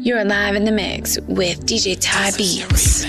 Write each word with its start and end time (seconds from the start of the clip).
You're 0.00 0.24
live 0.24 0.54
in 0.54 0.64
the 0.64 0.70
mix 0.70 1.18
with 1.22 1.66
DJ 1.66 1.98
Ty 2.00 2.30
Beats. 2.36 3.04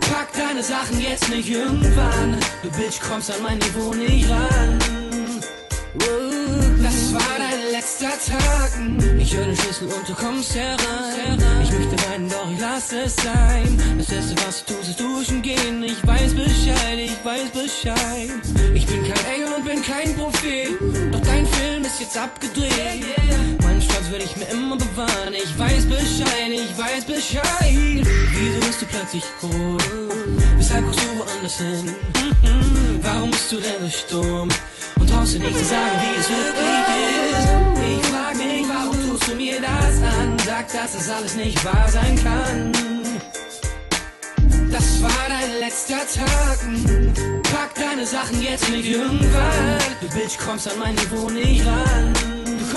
Pack 0.00 0.32
deine 0.32 0.62
Sachen 0.62 1.00
jetzt 1.00 1.28
nicht 1.28 1.50
irgendwann. 1.50 2.36
Du 2.62 2.70
Bitch 2.70 3.00
kommst 3.00 3.30
an 3.30 3.42
mein 3.42 3.58
Niveau 3.58 3.92
nicht 3.94 4.28
ran. 4.28 4.78
Das 6.82 7.12
war 7.12 7.38
dein 7.38 7.72
letzter 7.72 8.10
Tag. 8.10 8.70
Ich 9.18 9.36
höre 9.36 9.46
den 9.46 9.56
Schlüssel 9.56 9.88
und 9.88 10.08
du 10.08 10.14
kommst 10.14 10.54
herein. 10.54 11.38
Ich 11.62 11.70
möchte 11.70 11.96
weinen, 12.08 12.28
doch 12.28 12.50
ich 12.52 12.60
lass 12.60 12.92
es 12.92 13.16
sein. 13.16 13.80
Das 13.98 14.10
Erste, 14.10 14.34
was 14.46 14.64
du 14.64 14.74
tust, 14.74 14.90
ist 14.90 15.00
duschen 15.00 15.42
gehen. 15.42 15.82
Ich 15.82 16.06
weiß 16.06 16.34
Bescheid, 16.34 16.98
ich 16.98 17.24
weiß 17.24 17.50
Bescheid. 17.50 18.30
Ich 18.74 18.86
bin 18.86 19.02
kein 19.02 19.34
Engel 19.34 19.52
und 19.56 19.64
bin 19.64 19.82
kein 19.82 20.14
Prophet. 20.16 20.70
Doch 21.12 21.20
dein 21.20 21.46
Film 21.46 21.82
ist 21.82 22.00
jetzt 22.00 22.16
abgedreht. 22.16 23.04
Werde 24.10 24.24
ich 24.24 24.36
mir 24.36 24.46
immer 24.46 24.76
bewahren. 24.76 25.34
Ich 25.34 25.58
weiß 25.58 25.84
Bescheid, 25.84 26.50
ich 26.50 26.78
weiß 26.78 27.04
Bescheid. 27.04 27.44
Wieso 27.70 28.60
bist 28.60 28.80
du 28.80 28.86
plötzlich 28.86 29.24
rot? 29.42 29.82
Weshalb 30.56 30.86
guckst 30.86 31.00
du 31.00 31.18
woanders 31.18 31.58
hin? 31.58 31.94
Warum 33.02 33.30
bist 33.30 33.52
du 33.52 33.56
denn 33.56 33.82
so 33.82 33.90
stumm? 33.90 34.48
Und 34.98 35.10
traust 35.10 35.34
dir 35.34 35.40
nicht 35.40 35.58
zu 35.58 35.64
sagen, 35.64 36.00
wie 36.00 36.20
es 36.20 36.28
wirklich 36.30 36.88
ist. 37.32 37.48
Ich 37.86 38.06
frag 38.06 38.36
mich, 38.36 38.66
warum 38.66 39.10
tust 39.10 39.28
du 39.30 39.34
mir 39.34 39.60
das 39.60 40.02
an? 40.02 40.36
Sag, 40.46 40.72
dass 40.72 40.94
es 40.94 41.10
alles 41.10 41.34
nicht 41.34 41.62
wahr 41.66 41.88
sein 41.88 42.18
kann. 42.24 42.72
Das 44.72 45.02
war 45.02 45.28
dein 45.28 45.60
letzter 45.60 45.98
Tag. 45.98 46.58
Pack 47.52 47.74
deine 47.74 48.06
Sachen 48.06 48.40
jetzt 48.40 48.70
nicht 48.70 48.88
irgendwann. 48.88 49.78
Du 50.00 50.08
Bitch 50.18 50.38
kommst 50.38 50.66
an 50.66 50.78
mein 50.78 50.94
Niveau 50.94 51.28
nicht 51.28 51.66
ran. 51.66 52.14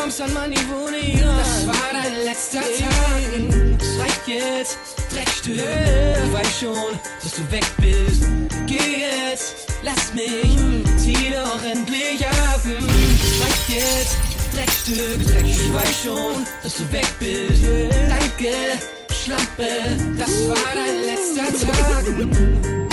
Kommst 0.02 0.20
an 0.20 0.34
mein 0.34 0.50
Niveau 0.50 0.90
nicht 0.90 1.24
ran. 1.24 1.38
Das 1.38 1.68
war 1.68 1.94
dein 1.94 2.26
letzter 2.26 2.62
Tag. 2.62 3.80
Es 3.80 4.00
reicht 4.00 4.28
jetzt, 4.28 4.80
Dreckstück. 5.14 5.58
Ich 5.58 6.34
weiß 6.34 6.60
schon, 6.60 7.00
dass 7.22 7.34
du 7.36 7.52
weg 7.52 7.66
bist. 7.78 8.24
Geh 8.66 9.30
jetzt, 9.30 9.68
lass 9.84 10.12
mich, 10.16 10.58
zieh 10.98 11.32
doch 11.32 11.64
endlich 11.64 12.26
ab. 12.26 12.62
Es 12.66 13.42
reicht 13.44 13.70
jetzt, 13.70 14.18
Dreckstück. 14.56 15.46
Ich 15.46 15.72
weiß 15.72 16.04
schon, 16.04 16.48
dass 16.64 16.78
du 16.78 16.92
weg 16.92 17.06
bist. 17.20 17.62
Danke, 18.10 18.56
Schlampe, 19.14 19.68
das 20.18 20.48
war 20.48 20.74
dein 20.74 21.06
letzter 21.06 21.68
Tag. 21.68 22.91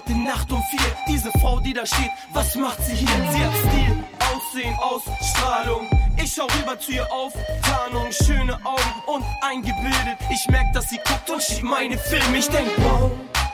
Heute 0.00 0.18
Nacht 0.18 0.50
um 0.52 0.62
vier. 0.70 0.80
Diese 1.08 1.30
Frau, 1.40 1.60
die 1.60 1.72
da 1.72 1.84
steht, 1.86 2.10
was 2.32 2.54
macht 2.54 2.82
sie 2.84 2.94
hier? 2.94 3.08
Sie 3.08 3.44
hat 3.44 3.52
Stil, 3.54 4.04
Aussehen, 4.32 4.76
Ausstrahlung. 4.78 5.88
Ich 6.22 6.34
schau 6.34 6.46
rüber 6.58 6.78
zu 6.78 6.92
ihr 6.92 7.10
auf, 7.12 7.32
Tarnung, 7.62 8.10
schöne 8.12 8.54
Augen 8.64 9.02
und 9.06 9.24
eingebildet. 9.42 10.18
Ich 10.30 10.46
merk, 10.48 10.72
dass 10.72 10.90
sie 10.90 10.98
guckt 10.98 11.28
und 11.30 11.42
schiebt 11.42 11.62
meine 11.62 11.98
Filme. 11.98 12.38
Ich 12.38 12.48
denk, 12.48 12.70
wow, 12.78 13.10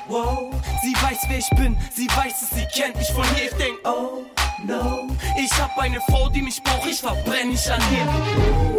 wow. 0.08 0.52
Sie 0.82 0.94
weiß, 0.94 1.18
wer 1.28 1.38
ich 1.38 1.50
bin, 1.50 1.76
sie 1.94 2.08
weiß 2.08 2.42
es, 2.42 2.50
sie 2.50 2.66
kennt 2.66 2.96
mich 2.96 3.10
von 3.10 3.24
hier. 3.34 3.44
Ich 3.44 3.56
denk, 3.56 3.78
oh, 3.84 4.24
no. 4.64 5.08
Ich 5.38 5.52
hab 5.60 5.76
eine 5.78 6.00
Frau, 6.08 6.28
die 6.28 6.42
mich 6.42 6.62
braucht, 6.62 6.86
ich 6.88 7.00
verbrenn 7.00 7.50
nicht 7.50 7.68
an 7.70 7.80
ihr. 7.92 8.06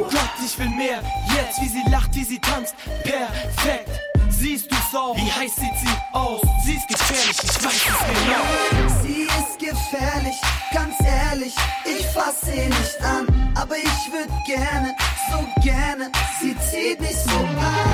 Gott, 0.04 0.32
ich 0.46 0.58
will 0.60 0.70
mehr. 0.70 1.02
Jetzt, 1.36 1.62
wie 1.62 1.70
sie 1.70 1.90
lacht, 1.90 2.14
wie 2.16 2.24
sie 2.24 2.40
tanzt, 2.40 2.76
perfekt. 3.04 4.17
Siehst 4.40 4.72
du's 4.72 4.94
auch? 4.94 5.16
Wie 5.16 5.32
heiß 5.32 5.56
sieht 5.56 5.78
sie 5.82 5.98
aus? 6.14 6.42
Sie 6.64 6.76
ist 6.76 6.88
gefährlich, 6.88 7.38
ich 7.44 7.66
weiß 7.66 7.74
es 7.74 7.98
genau. 8.08 9.02
Sie 9.02 9.22
ist 9.24 9.60
gefährlich, 9.60 10.36
ganz 10.72 10.96
ehrlich, 11.04 11.56
ich 11.86 12.06
fass 12.08 12.42
sie 12.42 12.68
nicht 12.68 13.02
an. 13.02 13.54
Aber 13.56 13.76
ich 13.76 14.12
würd 14.12 14.30
gerne, 14.46 14.96
so 15.32 15.40
gerne, 15.64 16.12
sie 16.40 16.56
zieht 16.70 17.02
mich 17.02 17.16
so 17.16 17.32
an. 17.32 17.87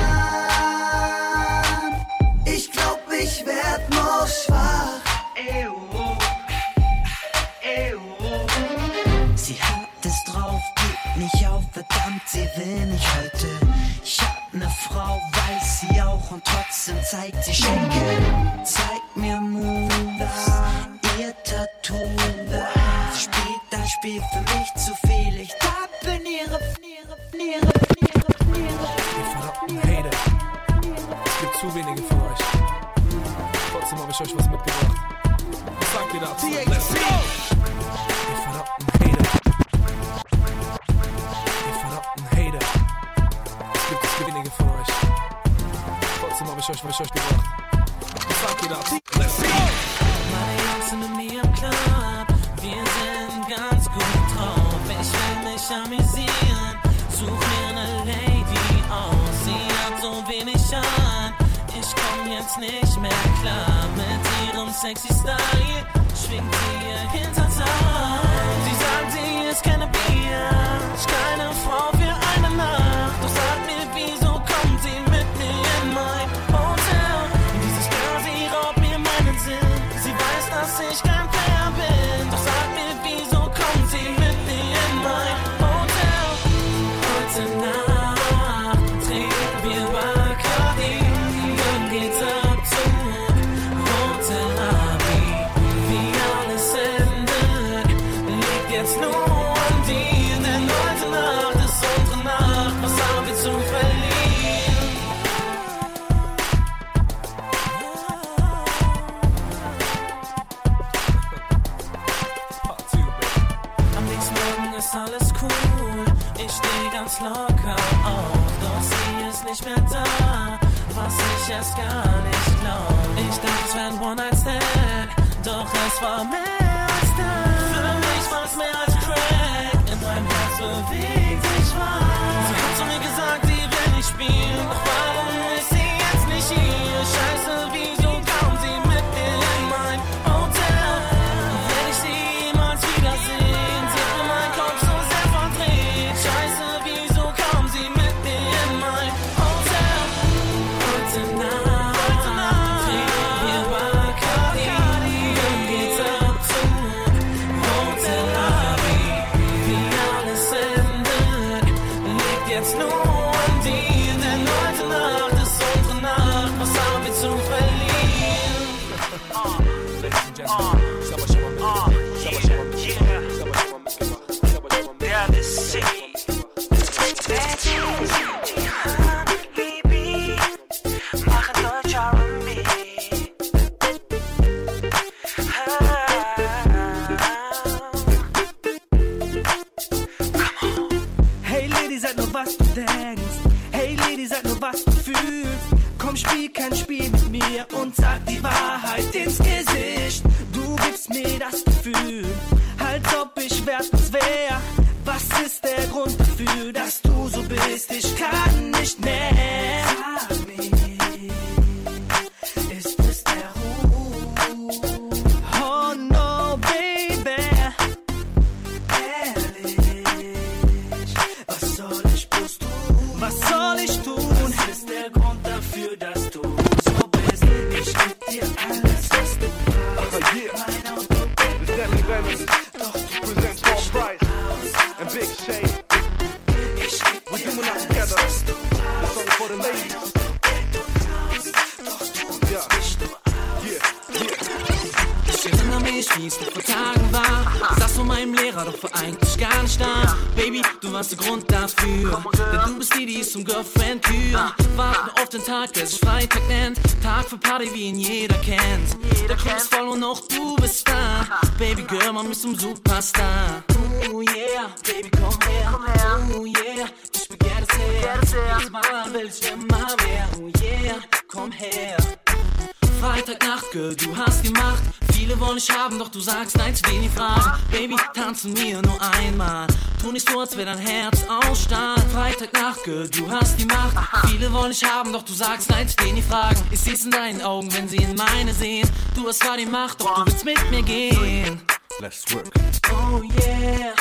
Bikini 286.14 286.22
fragen. 286.22 286.62
Ich 286.70 286.80
sieh's 286.80 287.04
in 287.04 287.10
deinen 287.10 287.42
Augen, 287.42 287.72
wenn 287.74 287.88
sie 287.88 287.96
in 287.96 288.14
meine 288.14 288.52
sehen. 288.52 288.88
Du 289.14 289.26
hast 289.26 289.40
zwar 289.40 289.56
die 289.56 289.66
Macht, 289.66 290.00
doch 290.00 290.24
du 290.24 290.26
willst 290.26 290.44
mit 290.44 290.70
mir 290.70 290.82
gehen. 290.82 291.60
Let's 292.00 292.24
work. 292.32 292.50
Oh 292.92 293.22
yeah. 293.40 293.94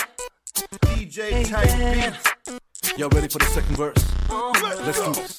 DJ 0.95 1.43
Type 1.43 1.77
Beat. 1.77 2.97
Y'all 2.97 3.09
ready 3.09 3.27
for 3.27 3.39
the 3.39 3.45
second 3.51 3.77
verse? 3.77 4.05
Oh, 4.29 4.53
Let's 4.85 4.99
go. 4.99 5.11
this. 5.13 5.37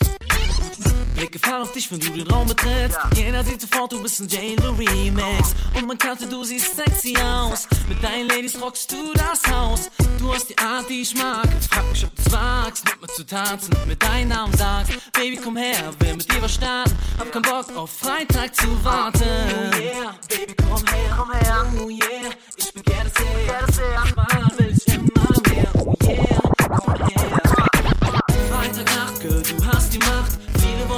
Blicke 1.14 1.38
fallen 1.38 1.62
auf 1.62 1.72
dich, 1.72 1.90
wenn 1.90 2.00
du 2.00 2.10
den 2.10 2.26
Raum 2.26 2.46
betrittst. 2.46 2.98
Jeder 3.14 3.44
sieht 3.44 3.60
sofort, 3.60 3.92
du 3.92 4.02
bist 4.02 4.20
ein 4.20 4.28
Jane 4.28 4.56
Remix. 4.78 5.54
Und 5.74 5.86
man 5.86 5.98
kannte, 5.98 6.26
du 6.26 6.44
siehst 6.44 6.76
sexy 6.76 7.16
aus. 7.18 7.68
Mit 7.88 8.02
deinen 8.02 8.28
Ladies 8.28 8.60
rockst 8.60 8.90
du 8.92 9.12
das 9.14 9.42
Haus. 9.50 9.90
Du 10.18 10.34
hast 10.34 10.48
die 10.48 10.58
Art, 10.58 10.88
die 10.88 11.02
ich 11.02 11.14
mag. 11.14 11.46
Frag 11.70 11.90
mich, 11.90 12.04
ob 12.04 12.14
du's 12.16 12.32
wagst, 12.32 12.84
mit 12.84 13.00
mir 13.00 13.08
zu 13.08 13.24
tanzen. 13.24 13.74
Mit 13.86 14.02
deinem 14.02 14.28
Namen 14.28 14.56
sagst, 14.56 14.92
Baby, 15.12 15.36
komm 15.36 15.56
her, 15.56 15.92
will 15.98 16.16
mit 16.16 16.32
dir 16.32 16.42
was 16.42 16.54
starten. 16.54 16.96
Hab 17.18 17.30
keinen 17.30 17.42
Bock 17.42 17.76
auf 17.76 17.90
Freitag 17.90 18.54
zu 18.54 18.84
warten. 18.84 19.22
Oh 19.22 19.80
yeah, 19.80 20.14
Baby, 20.28 20.54
komm 20.54 20.86
her, 20.86 21.16
komm 21.16 21.32
her. 21.32 21.66
Oh 21.80 21.88
yeah, 21.88 22.30
ich 22.56 22.72
begehre 22.72 23.04
das 23.04 23.76
sehr. 23.76 24.14
Mal 24.16 24.52
will 24.56 24.74
ich 24.76 24.94
immer 24.94 25.40
mehr. 25.48 25.70
Oh 25.74 25.94
yeah, 26.02 26.40
komm 26.68 26.94
her. 26.94 27.43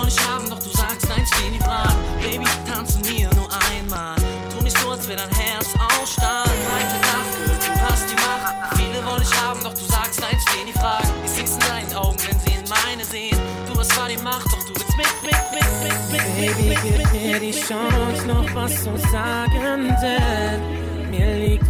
Dich 0.06 0.28
haben, 0.28 0.48
doch 0.48 0.60
du 0.60 0.70
sagst 0.70 1.08
nein, 1.08 1.26
steh 1.26 1.50
nie 1.50 1.58
fragen. 1.58 1.98
Baby, 2.22 2.46
tanze 2.64 3.00
mir 3.00 3.28
nur 3.34 3.48
einmal. 3.72 4.14
Tu 4.52 4.62
nicht 4.62 4.78
so, 4.78 4.90
als 4.90 5.08
wär 5.08 5.16
dein 5.16 5.30
Herz 5.30 5.66
aus 5.74 6.12
Stahl. 6.12 6.46
Freitagnacht, 6.46 7.34
Girl, 7.44 7.74
du 7.74 7.82
hast 7.82 8.06
die 8.08 8.14
Macht. 8.14 8.78
Viele 8.78 9.04
wollen 9.04 9.20
dich 9.20 9.34
haben, 9.42 9.60
doch 9.64 9.74
du 9.74 9.84
sagst 9.84 10.20
nein, 10.20 10.38
steh 10.48 10.64
nie 10.64 10.72
fragen. 10.72 11.10
Ich 11.24 11.32
seh's 11.32 11.54
in 11.54 11.58
deinen 11.58 11.92
Augen, 11.96 12.16
wenn 12.24 12.38
sie 12.38 12.54
in 12.54 12.68
meine 12.68 13.04
sehen. 13.04 13.36
Du 13.66 13.76
hast 13.80 13.90
zwar 13.90 14.08
die 14.08 14.16
Macht, 14.18 14.46
doch 14.46 14.62
du 14.62 14.74
willst 14.74 14.96
mit, 14.96 15.06
mit, 15.24 15.32
mit, 15.50 15.66
mit, 15.82 16.12
mit, 16.12 16.36
Baby, 16.36 16.68
mit, 16.68 16.82
gib 16.82 16.98
mit, 16.98 17.12
mir 17.12 17.40
die 17.40 17.46
mit, 17.46 17.56
mit, 17.56 17.68
Chance, 17.68 18.26
noch 18.28 18.54
was 18.54 18.84
zu 18.84 18.96
sagen, 19.10 19.92
denn 20.00 20.60
mir 20.60 20.68
liegt 20.68 20.75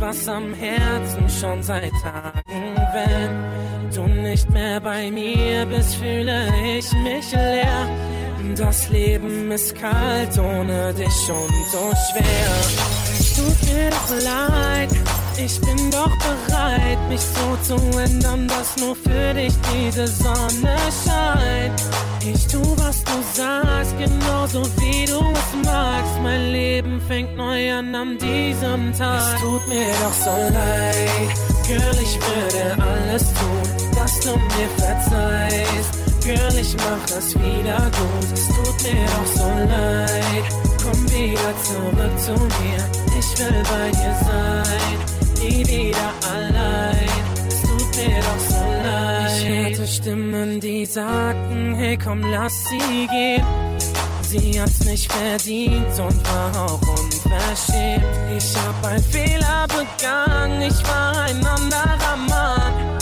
was 0.01 0.29
am 0.29 0.55
Herzen 0.55 1.29
schon 1.29 1.63
seit 1.63 1.93
Tagen. 2.03 2.43
Wenn 2.93 3.95
du 3.95 4.07
nicht 4.23 4.49
mehr 4.51 4.81
bei 4.81 5.11
mir 5.11 5.67
bist, 5.67 5.97
fühle 5.97 6.49
ich 6.77 6.93
mich 6.93 7.33
leer. 7.33 7.89
Das 8.57 8.89
Leben 8.91 9.51
ist 9.51 9.75
kalt 9.75 10.39
ohne 10.39 10.95
dich 10.95 11.31
und 11.31 11.67
so 11.73 11.93
schwer. 12.11 12.51
Tut 13.37 13.75
mir 13.75 13.91
doch 13.91 14.11
leid, 14.25 14.91
ich 15.37 15.61
bin 15.61 15.91
doch 15.91 16.13
bereit, 16.19 16.99
mich 17.09 17.21
so 17.21 17.57
zu 17.77 17.99
ändern, 17.99 18.49
dass 18.49 18.77
nur 18.77 18.97
für 18.97 19.35
dich 19.35 19.53
diese 19.75 20.07
Sonne 20.07 20.77
scheint. 21.05 21.83
Ich 22.33 22.47
tu, 22.49 22.61
was 22.77 23.05
du 23.05 23.13
sagst, 23.35 23.97
genauso 23.99 24.63
wie 24.81 25.05
du 25.05 25.21
es 25.21 25.65
magst. 25.65 26.19
Mein 26.23 26.51
Leben 26.51 27.01
fängt 27.07 27.37
neu 27.37 27.73
an 27.73 27.95
an 27.95 28.19
diesem 28.19 28.93
Tag. 28.99 29.35
Es 29.35 29.41
tut 29.41 29.69
mir 29.69 29.93
doch 30.03 30.13
so 30.13 30.31
leid, 30.31 31.31
Girl, 31.69 31.99
ich 32.03 32.19
würde 32.27 32.83
alles 32.83 33.25
tun, 33.35 33.63
dass 33.95 34.21
du 34.21 34.33
mir 34.37 34.69
verzeihst. 34.77 35.93
Girl, 36.25 36.61
ich 36.61 36.77
mach 36.77 37.07
das 37.09 37.35
wieder 37.35 37.91
gut, 37.99 38.33
es 38.33 38.49
tut 38.49 38.83
mir 38.83 39.07
doch 39.15 39.27
so 39.35 39.49
leid. 39.49 40.45
Komm 40.83 41.05
wieder 41.11 41.53
zurück 41.63 42.19
zu 42.19 42.33
mir, 42.33 42.83
ich 43.19 43.39
will 43.39 43.63
bei 43.71 43.91
dir 43.91 44.17
sein, 44.27 44.99
nie 45.41 45.65
wieder 45.67 46.11
allein. 46.35 47.09
Es 47.47 47.63
tut 47.63 47.97
mir 47.97 48.21
doch 48.21 48.41
so 48.49 48.55
leid. 48.55 48.56
Ich 49.47 49.53
hörte 49.53 49.87
Stimmen, 49.87 50.61
die 50.61 50.85
sagten, 50.85 51.77
hey 51.77 51.97
komm, 51.97 52.21
lass 52.33 52.65
sie 52.65 53.07
gehen. 53.07 53.45
Sie 54.21 54.61
hat's 54.61 54.85
nicht 54.85 55.13
verdient 55.13 55.87
und 56.01 56.29
war 56.29 56.65
auch 56.65 56.81
unverschämt. 56.81 58.03
Ich 58.37 58.57
hab 58.57 58.85
einen 58.85 59.05
Fehler 59.05 59.69
begangen, 59.69 60.63
ich 60.63 60.83
war 60.89 61.27
ein 61.27 61.47
anderer 61.47 62.17
Mann. 62.29 62.99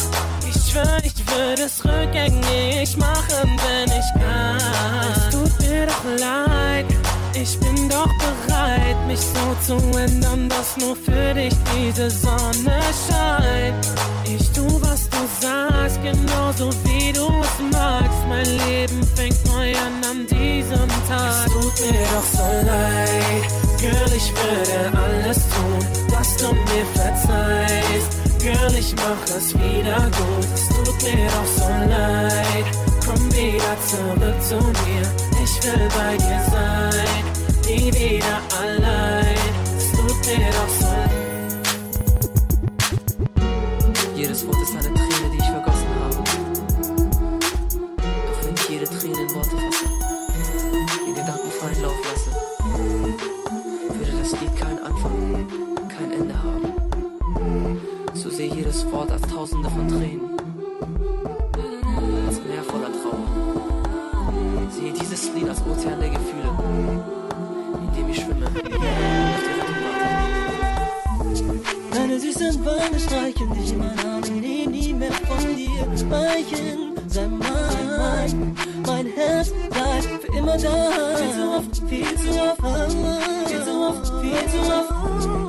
Ich 0.46 0.70
schwör, 0.70 0.98
ich 1.02 1.14
würde 1.26 1.62
es 1.62 1.82
rückgängig 1.82 2.94
machen, 2.98 3.58
wenn 3.64 3.88
ich 3.98 4.22
kann. 4.22 5.16
Es 5.16 5.30
tut 5.30 5.60
mir 5.66 5.86
doch 5.86 6.04
leid, 6.04 6.86
ich 7.34 7.58
bin 7.58 7.88
doch 7.88 8.10
bereit, 8.18 8.96
mich 9.06 9.20
so 9.20 9.76
zu 9.78 9.98
ändern, 9.98 10.50
dass 10.50 10.76
nur 10.76 10.94
für 10.94 11.32
dich 11.32 11.54
diese 11.74 12.10
Sonne 12.10 12.82
scheint. 13.08 13.88
Ich 14.26 14.50
tu, 14.52 14.73
genauso 16.56 16.70
wie 16.84 17.12
du 17.12 17.26
es 17.40 17.72
magst. 17.72 18.26
Mein 18.28 18.44
Leben 18.44 19.02
fängt 19.14 19.44
neu 19.46 19.70
an 19.76 20.04
an 20.10 20.26
diesem 20.26 20.88
Tag. 21.08 21.46
Es 21.46 21.52
tut 21.52 21.92
mir 21.92 22.06
doch 22.14 22.26
so 22.32 22.66
leid, 22.66 23.44
Girl, 23.80 24.16
ich 24.16 24.32
würde 24.32 24.98
alles 24.98 25.38
tun, 25.48 25.86
dass 26.10 26.36
du 26.36 26.52
mir 26.52 26.86
verzeihst. 26.94 28.40
Girl, 28.40 28.78
ich 28.78 28.94
mach 28.96 29.36
es 29.36 29.54
wieder 29.54 30.10
gut, 30.10 30.48
es 30.54 30.68
tut 30.68 31.02
mir 31.02 31.26
doch 31.26 31.50
so 31.56 31.68
leid. 31.68 32.66
Komm 33.06 33.32
wieder 33.32 33.76
zurück 33.86 34.42
zu 34.42 34.56
mir, 34.56 35.02
ich 35.42 35.64
will 35.64 35.88
bei 35.96 36.16
dir 36.16 36.40
sein, 36.50 37.24
nie 37.66 37.92
wieder 37.92 38.40
allein. 38.60 39.03
Ozean 65.70 66.00
der 66.00 66.10
Gefühle, 66.10 66.50
in 67.80 67.94
dem 67.96 68.10
ich 68.10 68.20
schwimme. 68.20 68.46
Deine 71.92 72.20
süßen 72.20 72.64
Wangen 72.64 73.00
streichen 73.00 73.54
dich 73.54 73.72
in 73.72 73.78
meinen 73.78 73.98
Armen, 73.98 74.40
nehm 74.40 74.70
nie 74.70 74.92
mehr 74.92 75.12
von 75.12 75.56
dir 75.56 76.10
weichen. 76.10 76.94
Sei 77.08 77.26
mein, 77.28 78.56
mein 78.86 79.06
Herz 79.06 79.52
bleibt 79.70 80.22
für 80.22 80.36
immer 80.36 80.58
da. 80.58 81.16
Viel 81.16 81.32
zu 81.32 81.44
oft, 81.56 81.88
viel 81.88 82.16
zu 82.18 82.30
oft, 82.40 82.92
viel 83.46 83.64
zu 83.64 83.72
oft, 83.88 84.06
viel 84.22 84.44
zu 84.50 84.60
oft. 84.72 85.43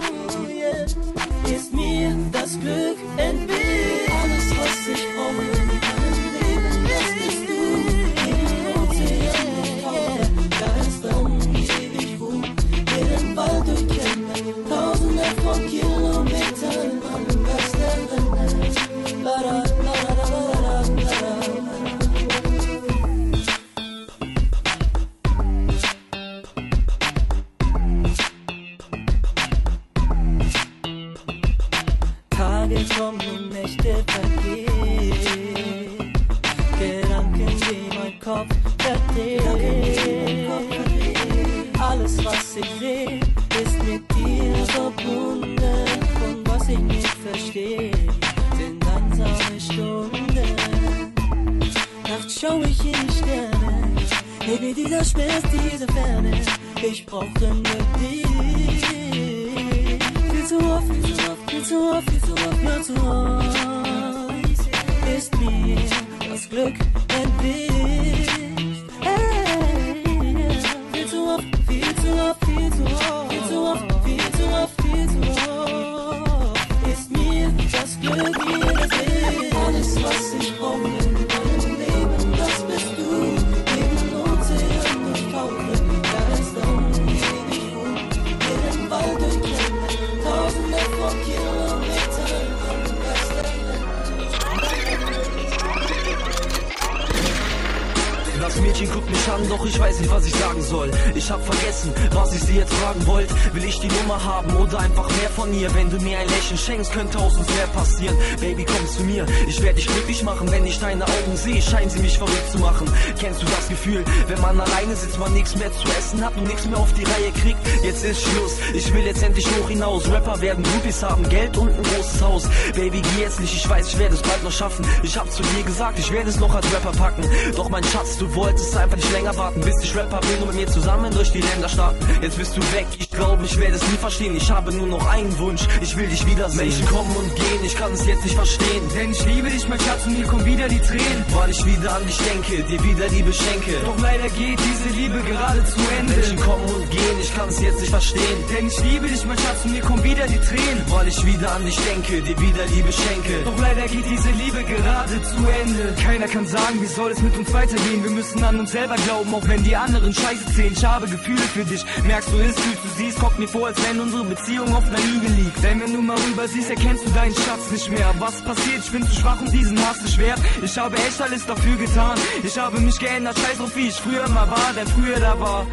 Doch 99.58 99.66
ich 99.66 99.80
weiß 99.80 100.00
nicht, 100.00 100.12
was 100.12 100.26
ich 100.26 100.36
sagen 100.36 100.62
soll. 100.62 100.92
Ich 101.14 101.30
hab 101.32 101.44
vergessen, 101.44 101.94
was 102.12 102.34
ich 102.34 102.42
sie 102.42 102.56
jetzt 102.56 102.74
fragen 102.74 103.06
wollte. 103.06 103.34
Will 103.54 103.64
ich 103.64 103.80
die 103.80 103.88
Nummer 103.88 104.24
haben 104.24 104.56
oder 104.58 104.80
einfach 104.80 105.08
mehr 105.10 105.30
von 105.30 105.54
ihr? 105.54 105.74
Wenn 105.74 105.90
du 105.90 105.98
mir 106.00 106.20
ein 106.20 106.28
Lächeln 106.28 106.58
schenkst, 106.58 106.92
könnte 106.92 107.18
aus 107.20 107.38
uns 107.38 107.48
mehr 107.48 107.68
passieren. 107.68 108.18
Baby, 108.40 108.66
komm 108.66 108.88
zu 108.88 109.04
mir, 109.04 109.26
ich 109.48 109.62
werde 109.62 109.76
dich 109.76 109.88
glücklich 109.88 110.24
machen. 110.24 110.52
Wenn 110.52 110.66
ich 110.66 110.80
deine 110.80 111.06
Augen 111.06 111.36
sehe, 111.36 111.62
scheinen 111.62 111.90
sie 111.90 112.00
mich 112.00 112.18
verrückt 112.18 112.52
zu 112.52 112.60
machen. 112.60 112.88
Kennst 113.20 113.42
du 113.42 113.46
das 113.46 113.68
Gefühl, 113.70 114.04
wenn 114.28 114.42
man 114.42 114.60
alleine 114.60 114.96
sitzt, 114.96 115.20
man 115.20 115.34
nichts 115.34 115.56
mehr 115.56 115.72
zu 115.72 115.88
essen 115.98 116.24
hat 116.24 116.36
und 116.36 116.48
nichts 116.48 116.66
mehr 116.66 116.78
auf 116.78 116.92
die 116.94 117.04
Reihe 117.04 117.32
kriegt? 117.42 117.60
Jetzt 117.84 118.04
ist 118.04 118.22
Schluss, 118.22 118.58
ich 118.74 118.94
will 118.94 119.06
jetzt 119.06 119.24
endlich 119.24 119.48
hoch 119.48 119.70
hinaus. 119.70 120.10
Rapper 120.10 120.40
werden 120.42 120.64
Groupies 120.64 121.02
haben, 121.02 121.28
Geld 121.30 121.58
und 121.58 121.70
ein 121.70 121.84
großes 121.84 122.22
Haus. 122.22 122.44
Baby, 122.76 123.02
geh 123.02 123.22
jetzt 123.22 123.40
nicht, 123.40 123.56
ich 123.56 123.70
weiß, 123.70 123.88
ich 123.88 124.00
werde 124.00 124.16
es 124.16 124.22
bald 124.22 124.44
noch 124.44 124.52
schaffen. 124.52 124.86
Ich 125.04 125.18
hab 125.18 125.32
zu 125.32 125.44
dir 125.44 125.64
gesagt, 125.64 125.98
ich 126.00 126.12
werde 126.12 126.30
es 126.30 126.40
noch 126.40 126.54
als 126.54 126.66
Rapper 126.74 126.92
packen. 126.92 127.24
Doch 127.56 127.70
mein 127.70 127.84
Schatz, 127.84 128.18
du 128.18 128.34
wolltest 128.36 128.76
einfach 128.76 128.98
nicht 128.98 129.12
länger 129.12 129.36
warten, 129.38 129.45
bis 129.52 129.76
ich 129.84 129.96
Rapper 129.96 130.20
bin 130.22 130.42
und 130.42 130.48
mit 130.48 130.56
mir 130.56 130.68
zusammen 130.68 131.14
durch 131.14 131.32
die 131.32 131.42
Länder 131.42 131.70
starten. 131.70 132.06
Jetzt 132.22 132.38
bist 132.38 132.56
du 132.58 132.62
weg, 132.74 132.86
ich 133.00 133.05
glaube, 133.16 133.46
ich 133.46 133.58
werde 133.58 133.76
es 133.76 133.88
nie 133.88 133.98
verstehen. 133.98 134.36
Ich 134.36 134.50
habe 134.52 134.74
nur 134.74 134.88
noch 134.88 135.06
einen 135.08 135.38
Wunsch, 135.40 135.62
ich 135.82 135.96
will 135.96 136.08
dich 136.08 136.26
wiedersehen. 136.26 136.68
Menschen 136.68 136.86
kommen 136.88 137.16
und 137.16 137.36
gehen, 137.36 137.64
ich 137.64 137.76
kann 137.76 137.92
es 137.94 138.06
jetzt 138.06 138.24
nicht 138.24 138.36
verstehen. 138.36 138.84
Denn 138.96 139.12
ich 139.12 139.26
liebe 139.26 139.50
dich, 139.50 139.68
mein 139.68 139.80
Schatz, 139.80 140.06
und 140.06 140.18
mir 140.18 140.26
kommen 140.26 140.46
wieder 140.46 140.68
die 140.68 140.80
Tränen. 140.80 141.26
Weil 141.34 141.50
ich 141.50 141.66
wieder 141.66 141.96
an 141.96 142.06
dich 142.06 142.18
denke, 142.18 142.64
dir 142.64 142.84
wieder 142.84 143.08
Liebe 143.10 143.34
schenke. 143.34 143.72
Doch 143.86 144.00
leider 144.02 144.30
geht 144.30 144.60
diese 144.60 144.90
Liebe 144.96 145.20
gerade 145.22 145.64
zu 145.66 145.80
Ende. 146.00 146.14
Menschen 146.14 146.40
kommen 146.40 146.66
und 146.66 146.90
gehen, 146.92 147.18
ich 147.22 147.36
kann 147.36 147.50
es 147.50 147.62
jetzt 147.62 147.80
nicht 147.80 147.90
verstehen. 147.90 148.38
Denn 148.52 148.68
ich 148.68 148.84
liebe 148.84 149.08
dich, 149.08 149.26
mein 149.26 149.38
Schatz, 149.38 149.66
und 149.66 149.72
mir 149.72 149.82
kommen 149.82 150.04
wieder 150.04 150.28
die 150.28 150.40
Tränen. 150.40 150.84
Weil 150.90 151.08
ich 151.08 151.26
wieder 151.26 151.52
an 151.56 151.66
dich 151.66 151.78
denke, 151.78 152.22
dir 152.22 152.40
wieder 152.40 152.66
Liebe 152.68 152.92
schenke. 152.92 153.44
Doch 153.44 153.60
leider 153.60 153.88
geht 153.88 154.06
diese 154.06 154.30
Liebe 154.32 154.64
gerade 154.64 155.22
zu 155.24 155.38
Ende. 155.64 155.96
Keiner 156.02 156.28
kann 156.28 156.48
sagen, 156.48 156.82
wie 156.82 156.88
soll 156.88 157.12
es 157.12 157.22
mit 157.22 157.38
uns 157.38 157.52
weitergehen. 157.54 158.04
Wir 158.04 158.12
müssen 158.12 158.44
an 158.44 158.60
uns 158.60 158.72
selber 158.72 158.96
glauben, 159.06 159.34
auch 159.34 159.48
wenn 159.48 159.64
die 159.64 159.76
anderen 159.76 160.14
Scheiße 160.14 160.46
zählen. 160.56 160.74
Ich 160.74 160.86
habe 160.86 161.08
Gefühle 161.08 161.42
für 161.54 161.64
dich. 161.64 161.86
Merkst 162.04 162.30
du 162.32 162.40
es, 162.40 162.60
fühlst 162.60 162.84
du 162.84 162.90
siehst, 163.06 163.20
kommt 163.20 163.38
mir 163.40 163.48
vor, 163.48 163.68
als 163.68 163.78
wenn 163.88 164.00
unsere 164.00 164.24
Beziehung 164.24 164.74
auf 164.74 164.86
einer 164.88 165.00
Lüge 165.00 165.28
liegt. 165.28 165.64
Denn 165.64 165.82
wenn 165.82 165.94
du 165.94 166.02
mal 166.02 166.18
rüber 166.18 166.48
siehst, 166.48 166.70
erkennst 166.70 167.06
du 167.06 167.10
deinen 167.12 167.36
Schatz 167.36 167.72
nicht 167.72 167.90
mehr. 167.90 168.14
Was 168.20 168.42
passiert? 168.42 168.80
Ich 168.84 168.92
bin 168.92 169.04
zu 169.04 169.14
schwach, 169.14 169.40
um 169.40 169.52
diesen 169.52 169.78
Hass 169.86 170.02
zu 170.02 170.08
schwer. 170.08 170.36
Ich 170.64 170.78
habe 170.78 170.98
echt 170.98 171.22
alles 171.22 171.46
dafür 171.46 171.76
getan. 171.76 172.18
Ich 172.44 172.58
habe 172.58 172.80
mich 172.80 172.98
geändert, 173.00 173.38
scheiß 173.38 173.58
drauf, 173.58 173.76
wie 173.76 173.88
ich 173.88 173.96
früher 173.96 174.28
mal 174.30 174.50
war. 174.50 174.74
Denn 174.76 174.88
früher 174.88 175.20
da 175.20 175.40
war 175.40 175.66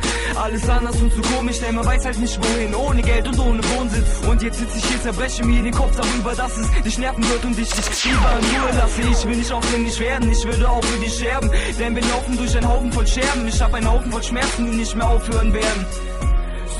alles 0.43 0.69
anders 0.69 0.97
und 1.01 1.13
zu 1.13 1.23
komisch, 1.35 1.61
denn 1.61 1.75
man 1.75 1.87
weiß 1.87 2.05
halt 2.05 2.19
nicht 2.19 2.39
wohin. 2.39 2.75
Ohne 2.75 3.03
Geld 3.03 3.27
und 3.29 3.39
ohne 3.39 3.63
Wohnsitz. 3.77 4.09
Und 4.29 4.43
jetzt 4.43 4.59
sitze 4.59 4.79
ich 4.79 4.85
hier, 4.85 5.03
zerbreche 5.03 5.45
mir 5.45 5.63
den 5.63 5.75
Kopf 5.75 5.97
darüber, 5.97 6.35
dass 6.35 6.57
es 6.57 6.71
dich 6.83 6.99
nerven 6.99 7.27
wird 7.29 7.45
und 7.45 7.59
ich 7.59 7.71
dich 7.71 8.05
lieber 8.05 8.33
in 8.39 8.61
Ruhe 8.61 8.77
lasse. 8.77 9.01
Ich 9.11 9.25
will 9.27 9.37
nicht 9.37 9.53
aufdringlich 9.53 9.99
werden, 10.01 10.31
ich 10.31 10.45
würde 10.45 10.69
auch 10.69 10.85
für 10.85 10.99
dich 10.99 11.15
sterben. 11.15 11.51
Denn 11.79 11.95
wir 11.95 12.03
laufen 12.03 12.37
durch 12.37 12.57
einen 12.57 12.69
Haufen 12.69 12.93
voll 12.93 13.07
Scherben. 13.07 13.47
Ich 13.49 13.61
hab 13.61 13.73
einen 13.75 13.91
Haufen 13.91 14.13
voll 14.13 14.23
Schmerzen, 14.23 14.71
die 14.71 14.77
nicht 14.77 14.95
mehr 14.95 15.09
aufhören 15.09 15.53
werden. 15.53 15.87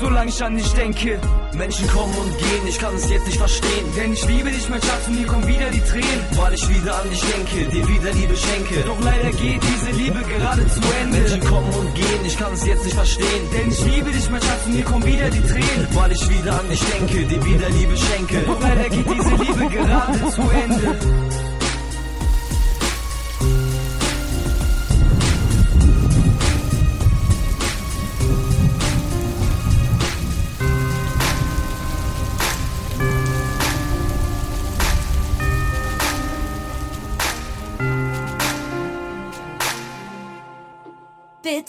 Solange 0.03 0.29
ich 0.29 0.43
an 0.43 0.57
dich 0.57 0.73
denke. 0.73 1.17
Menschen 1.53 1.87
kommen 1.87 2.13
und 2.13 2.37
gehen, 2.37 2.67
ich 2.67 2.77
kann 2.77 2.93
es 2.93 3.09
jetzt 3.09 3.25
nicht 3.25 3.37
verstehen. 3.37 3.85
Denn 3.95 4.11
ich 4.11 4.27
liebe 4.27 4.51
dich, 4.51 4.67
mein 4.67 4.81
Schatz, 4.81 5.07
und 5.07 5.17
mir 5.17 5.25
kommen 5.25 5.47
wieder 5.47 5.69
die 5.69 5.79
Tränen. 5.79 6.21
Weil 6.35 6.53
ich 6.53 6.67
wieder 6.67 7.01
an 7.01 7.09
dich 7.09 7.21
denke, 7.21 7.71
dir 7.71 7.87
wieder 7.87 8.11
Liebe 8.11 8.35
schenke. 8.35 8.83
Doch 8.85 8.99
leider 8.99 9.31
geht 9.31 9.61
diese 9.63 9.91
Liebe 9.91 10.19
gerade 10.19 10.67
zu 10.67 10.81
Ende. 11.01 11.19
Menschen 11.19 11.39
kommen 11.45 11.73
und 11.73 11.95
gehen, 11.95 12.25
ich 12.25 12.37
kann 12.37 12.51
es 12.51 12.65
jetzt 12.65 12.83
nicht 12.83 12.95
verstehen. 12.95 13.43
Denn 13.53 13.71
ich 13.71 13.85
liebe 13.85 14.11
dich, 14.11 14.29
mein 14.29 14.41
Schatz, 14.41 14.65
und 14.65 14.75
mir 14.75 14.83
kommen 14.83 15.05
wieder 15.05 15.29
die 15.29 15.41
Tränen. 15.41 15.87
Weil 15.93 16.11
ich 16.11 16.29
wieder 16.29 16.59
an 16.59 16.69
dich 16.69 16.83
denke, 16.83 17.25
dir 17.25 17.45
wieder 17.45 17.69
Liebe 17.69 17.95
schenke. 17.95 18.39
Doch 18.45 18.59
leider 18.59 18.89
geht 18.89 19.07
diese 19.09 19.35
Liebe 19.35 19.69
gerade 19.69 20.29
zu 20.29 20.41
Ende. 20.41 21.42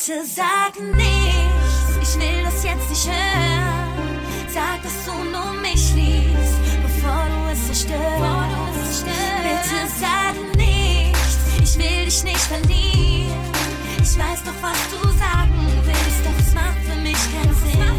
Bitte 0.07 0.27
sag 0.27 0.79
nichts, 0.79 1.97
ich 2.03 2.21
will 2.21 2.45
das 2.45 2.63
jetzt 2.63 2.91
nicht 2.91 3.07
hören. 3.07 4.21
Sag, 4.49 4.83
dass 4.83 5.05
du 5.07 5.13
nur 5.13 5.53
mich 5.63 5.95
liebst, 5.95 6.59
bevor 6.83 7.25
du 7.25 7.51
es 7.51 7.67
zerstörst. 7.69 9.07
Bitte 9.07 9.89
sag 9.99 10.57
nichts, 10.57 11.39
ich 11.63 11.79
will 11.79 12.05
dich 12.05 12.23
nicht 12.23 12.37
verlieren. 12.37 13.51
Ich 14.03 14.19
weiß 14.19 14.43
doch, 14.45 14.61
was 14.61 14.77
du 14.91 15.09
sagen 15.19 15.73
willst, 15.85 16.27
doch 16.27 16.39
es 16.39 16.53
macht 16.53 16.85
für 16.87 17.01
mich 17.01 17.17
keinen 17.33 17.55
Sinn. 17.55 17.94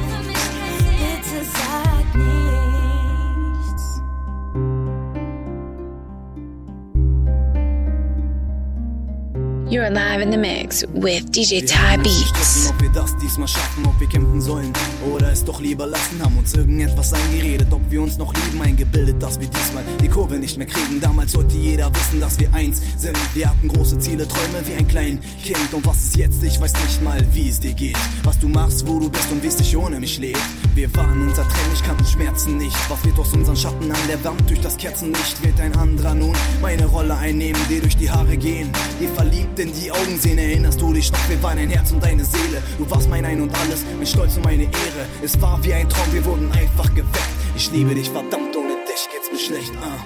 You're 9.76 9.90
live 9.90 10.22
in 10.22 10.32
the 10.32 10.38
mix 10.38 10.86
with 10.94 11.30
DJ 11.32 11.66
Ty 11.68 11.98
Beats. 11.98 12.70
ob 12.70 12.82
wir 12.82 12.90
das 12.92 13.18
diesmal 13.18 13.50
schaffen, 13.50 13.86
ob 13.86 14.00
wir 14.00 14.08
kämpfen 14.08 14.40
sollen 14.40 14.72
oder 15.14 15.34
es 15.34 15.44
doch 15.44 15.60
lieber 15.60 15.86
lassen, 15.86 16.24
haben 16.24 16.38
uns 16.38 16.54
irgendetwas 16.54 17.12
eingeredet, 17.12 17.68
ob 17.72 17.82
wir 17.90 18.02
uns 18.02 18.18
noch 18.18 18.34
lieben, 18.34 18.62
eingebildet, 18.62 19.22
dass 19.22 19.38
wir 19.38 19.50
diesmal 19.50 19.84
die 20.02 20.08
Kurve 20.08 20.40
nicht 20.40 20.58
mehr 20.58 20.66
kriegen. 20.66 21.02
Damals 21.02 21.34
sollte 21.34 21.58
jeder 21.58 21.94
wissen, 21.94 22.22
dass 22.22 22.40
wir 22.40 22.54
eins 22.54 22.82
sind. 22.98 23.18
Wir 23.34 23.50
hatten 23.50 23.68
große 23.68 24.00
Ziele, 24.00 24.26
Träume 24.26 24.66
wie 24.66 24.76
ein 24.76 24.88
kleines 24.88 25.20
Kind. 25.44 25.74
Und 25.74 25.86
was 25.86 25.98
ist 25.98 26.16
jetzt? 26.16 26.42
Ich 26.42 26.62
weiß 26.62 26.72
nicht 26.72 27.02
mal, 27.04 27.22
wie 27.34 27.50
es 27.50 27.60
dir 27.60 27.74
geht. 27.74 27.98
Was 28.24 28.40
du 28.40 28.48
machst, 28.48 28.88
wo 28.88 28.98
du 28.98 29.10
bist 29.10 29.30
und 29.30 29.44
wie 29.44 29.48
es 29.48 29.58
dich 29.58 29.76
ohne 29.76 30.00
mich 30.00 30.18
lebt. 30.20 30.40
Wir 30.74 30.94
waren 30.96 31.28
unser 31.28 31.46
Trennlich, 31.50 31.84
kannten 31.84 32.06
Schmerzen 32.06 32.58
nicht. 32.58 32.78
Was 32.90 33.04
wird 33.04 33.20
aus 33.20 33.34
unseren 33.34 33.58
Schatten 33.58 33.92
an 33.92 34.08
der 34.08 34.24
Wand 34.24 34.50
durch 34.50 34.62
das 34.62 34.78
Kerzenlicht? 34.78 35.44
Wird 35.44 35.60
ein 35.60 35.76
anderer 35.76 36.16
nun 36.16 36.36
meine 36.62 36.86
Rolle 36.86 37.18
einnehmen, 37.18 37.60
dir 37.70 37.82
durch 37.82 37.98
die 37.98 38.10
Haare 38.10 38.38
gehen, 38.38 38.70
dir 39.02 39.10
verliebt 39.10 39.60
in 39.66 39.74
die 39.74 39.92
Augen 39.92 40.20
sehen. 40.20 40.38
Erinnerst 40.38 40.80
du 40.80 40.94
dich 40.94 41.12
noch? 41.12 41.30
Wir 41.30 41.42
waren 41.42 41.58
ein 41.58 41.70
Herz 41.70 41.92
und 41.92 42.04
deine 42.04 42.24
Seele. 42.24 42.62
Du 42.78 42.90
warst 42.90 43.10
mein 43.10 43.26
Ein 43.26 43.42
und 43.42 43.52
alles, 43.60 43.84
mein 43.98 44.08
Stolz 44.08 44.38
und 44.38 44.46
meine 44.46 44.64
Ehre. 44.64 45.04
Es 45.24 45.40
war 45.42 45.64
wie 45.64 45.74
ein 45.74 45.90
Traum, 45.90 46.14
wir 46.14 46.24
wurden 46.26 46.52
einfach 46.52 46.90
geweckt. 46.94 47.36
Ich 47.56 47.72
liebe 47.72 47.96
dich, 47.96 48.10
verdammt, 48.10 48.56
ohne 48.56 48.76
dich 48.86 49.08
geht's 49.12 49.32
mir 49.32 49.40
schlecht. 49.40 49.74
Ah. 49.82 50.04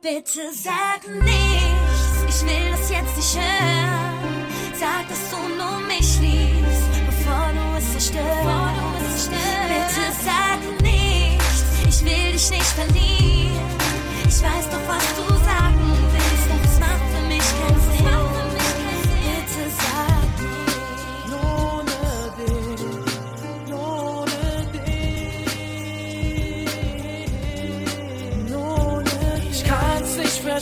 Bitte 0.00 0.42
sag 0.52 1.00
nichts, 1.22 2.42
ich 2.42 2.48
will 2.48 2.70
das 2.72 2.90
jetzt 2.90 3.16
nicht 3.16 3.36
hören. 3.36 4.46
Sag, 4.74 5.08
dass 5.08 5.30
du 5.30 5.36
nur 5.60 5.78
mich 5.86 6.18
liebst, 6.20 6.92
bevor 7.06 7.50
du 7.56 7.78
es 7.78 7.92
zerstörst. 7.92 9.30
Bitte 9.70 10.04
sag 10.24 10.82
nichts, 10.82 11.64
ich 11.88 12.04
will 12.04 12.32
dich 12.32 12.50
nicht 12.50 12.72
verlieren. 12.80 13.32
Ich 14.26 14.42
weiß 14.42 14.66
doch, 14.70 14.88
was 14.88 15.06
du 15.16 15.41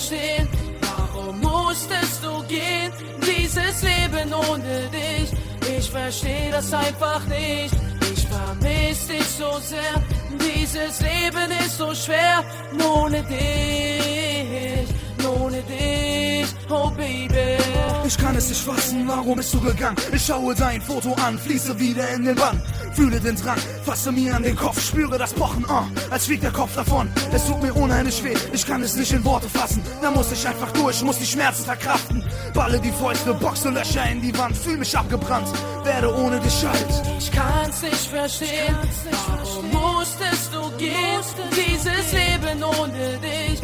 verstehen, 0.01 0.49
warum 0.81 1.41
musstest 1.41 2.25
du 2.25 2.43
gehen? 2.45 2.93
Dieses 3.21 3.83
Leben 3.83 4.33
ohne 4.33 4.89
dich, 4.89 5.31
ich 5.79 5.91
versteh 5.91 6.51
das 6.51 6.73
einfach 6.73 7.21
nicht. 7.27 7.75
Ich 8.13 8.27
vermiss 8.27 9.07
dich 9.07 9.27
so 9.39 9.59
sehr, 9.61 10.03
dieses 10.31 11.01
Leben 11.01 11.51
ist 11.65 11.79
so 11.79 11.95
schwer, 11.95 12.43
ohne 12.83 13.23
dich, 13.23 14.90
ohne 15.31 15.63
dich, 15.63 16.49
oh 16.69 16.91
Baby. 16.91 17.59
Ich 18.07 18.19
kann 18.19 18.35
es 18.35 18.49
nicht 18.49 18.61
fassen, 18.63 19.07
warum 19.07 19.37
bist 19.37 19.55
du 19.55 19.61
gegangen? 19.61 19.97
Ich 20.13 20.25
schaue 20.27 20.55
dein 20.55 20.83
Foto 20.83 21.15
an, 21.15 21.39
fließe 21.39 21.79
wieder 21.79 22.09
in 22.11 22.25
den 22.25 22.35
Bann. 22.35 22.61
Fühle 22.93 23.21
den 23.21 23.37
Drang, 23.37 23.59
fasse 23.85 24.11
mir 24.11 24.35
an 24.35 24.43
den 24.43 24.57
Kopf, 24.57 24.81
spüre 24.81 25.17
das 25.17 25.33
Pochen, 25.33 25.65
uh, 25.65 25.85
als 26.11 26.27
fliegt 26.27 26.43
der 26.43 26.51
Kopf 26.51 26.75
davon. 26.75 27.09
Es 27.33 27.47
tut 27.47 27.63
mir 27.63 27.73
unheimlich 27.73 28.23
weh, 28.25 28.35
ich 28.53 28.67
kann 28.67 28.83
es 28.83 28.97
nicht 28.97 29.13
in 29.13 29.25
Worte 29.25 29.49
fassen. 29.49 29.83
Da 30.03 30.11
muss 30.11 30.33
ich 30.33 30.47
einfach 30.47 30.73
durch, 30.73 31.03
muss 31.03 31.19
die 31.19 31.27
Schmerzen 31.27 31.65
verkraften. 31.65 32.25
Balle 32.53 32.81
die 32.81 32.91
Fäuste, 32.91 33.33
boxe 33.35 33.71
Löcher 33.71 34.11
in 34.11 34.21
die 34.21 34.37
Wand, 34.37 34.57
fühl 34.57 34.77
mich 34.77 34.97
abgebrannt, 34.97 35.49
werde 35.85 36.13
ohne 36.15 36.41
dich 36.41 36.67
alt. 36.67 37.03
Ich 37.19 37.31
kann's 37.31 37.83
nicht 37.83 38.07
verstehen, 38.07 38.77
warum 39.11 39.71
musstest 39.71 40.53
du 40.53 40.71
gehen? 40.79 41.21
Dieses 41.53 42.13
Leben 42.13 42.63
ohne 42.65 43.19
dich, 43.19 43.61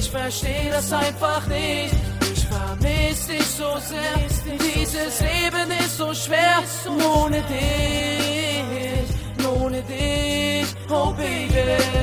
ich 0.00 0.10
versteh 0.10 0.70
das 0.70 0.92
einfach 0.92 1.46
nicht. 1.46 1.94
Ich 2.32 2.46
vermiss 2.46 3.26
dich 3.26 3.44
so 3.44 3.76
sehr, 3.78 4.16
dieses 4.58 5.20
Leben 5.20 5.70
ist 5.78 5.98
so 5.98 6.14
schwer, 6.14 6.62
ohne 6.86 7.42
dich, 7.42 9.04
ohne 9.46 9.82
dich, 9.82 10.69
Oh 10.92 11.12
Baby. 11.12 11.50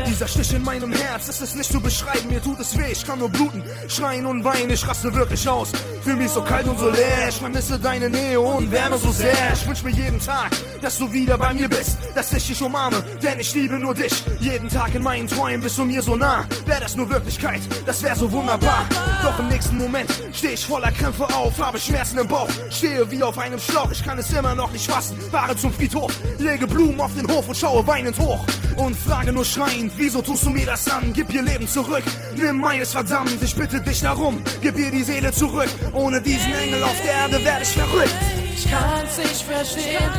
Dieser 0.07 0.27
Stich 0.27 0.53
in 0.53 0.63
meinem 0.63 0.93
Herz, 0.93 1.27
es 1.27 1.41
ist 1.41 1.55
nicht 1.55 1.71
zu 1.71 1.79
beschreiben, 1.79 2.29
mir 2.29 2.41
tut 2.41 2.59
es 2.59 2.77
weh, 2.77 2.91
ich 2.91 3.05
kann 3.05 3.19
nur 3.19 3.29
bluten, 3.29 3.61
schreien 3.87 4.25
und 4.25 4.43
weinen, 4.43 4.69
ich 4.69 4.87
raste 4.87 5.13
wirklich 5.13 5.47
aus. 5.47 5.71
Fühl 6.03 6.15
mich 6.15 6.31
so 6.31 6.41
kalt 6.41 6.65
und 6.67 6.79
so 6.79 6.89
leer, 6.89 7.27
ich 7.27 7.35
vermisse 7.35 7.77
deine 7.77 8.09
Nähe 8.09 8.39
und 8.39 8.71
Wärme 8.71 8.97
so 8.97 9.11
sehr. 9.11 9.53
Ich 9.53 9.67
wünsch 9.67 9.83
mir 9.83 9.91
jeden 9.91 10.19
Tag, 10.19 10.51
dass 10.81 10.97
du 10.97 11.11
wieder 11.11 11.37
bei 11.37 11.53
mir 11.53 11.67
bist, 11.67 11.97
dass 12.15 12.31
ich 12.33 12.47
dich 12.47 12.61
umarme, 12.61 13.03
denn 13.21 13.39
ich 13.39 13.53
liebe 13.53 13.77
nur 13.77 13.93
dich. 13.93 14.23
Jeden 14.39 14.69
Tag 14.69 14.95
in 14.95 15.03
meinen 15.03 15.27
Träumen 15.27 15.61
bist 15.61 15.77
du 15.77 15.83
mir 15.85 16.01
so 16.01 16.15
nah, 16.15 16.45
Wäre 16.65 16.79
das 16.81 16.95
nur 16.95 17.09
Wirklichkeit, 17.09 17.61
das 17.85 18.01
wäre 18.01 18.15
so 18.15 18.31
wunderbar. 18.31 18.85
Doch 19.21 19.37
im 19.39 19.49
nächsten 19.49 19.77
Moment 19.77 20.09
stehe 20.33 20.53
ich 20.53 20.65
voller 20.65 20.91
Krämpfe 20.91 21.25
auf, 21.35 21.59
habe 21.59 21.77
Schmerzen 21.79 22.19
im 22.19 22.27
Bauch, 22.27 22.49
stehe 22.71 23.09
wie 23.11 23.21
auf 23.21 23.37
einem 23.37 23.59
Schlauch, 23.59 23.91
ich 23.91 24.03
kann 24.03 24.17
es 24.17 24.31
immer 24.31 24.55
noch 24.55 24.71
nicht 24.71 24.89
fassen. 24.89 25.19
Fahre 25.29 25.55
zum 25.55 25.73
Friedhof, 25.73 26.13
lege 26.39 26.65
Blumen 26.65 26.99
auf 27.01 27.13
den 27.13 27.27
Hof 27.27 27.47
und 27.47 27.55
schaue 27.57 27.85
weinend 27.85 28.17
hoch 28.17 28.45
und 28.77 28.95
frage 28.95 29.31
nur 29.31 29.45
schreiend, 29.45 29.91
wieso 29.97 30.21
tust 30.21 30.45
du 30.45 30.49
mir 30.49 30.65
das 30.65 30.89
an? 30.89 31.13
Gib 31.13 31.33
ihr 31.33 31.41
Leben 31.41 31.67
zurück, 31.67 32.03
nimm 32.35 32.59
meines 32.59 32.91
verdammt, 32.91 33.41
ich 33.41 33.55
bitte 33.55 33.81
dich 33.81 34.01
darum, 34.01 34.41
gib 34.61 34.77
ihr 34.77 34.91
die 34.91 35.03
Seele 35.03 35.31
zurück. 35.31 35.69
Ohne 35.93 36.21
diesen 36.21 36.53
Engel 36.53 36.83
auf 36.83 37.01
der 37.03 37.13
Erde 37.13 37.43
werde 37.43 37.63
ich 37.63 37.69
verrückt. 37.69 38.15
Ich 38.55 38.69
kann's 38.71 39.17
nicht 39.17 39.41
verstehen, 39.43 40.11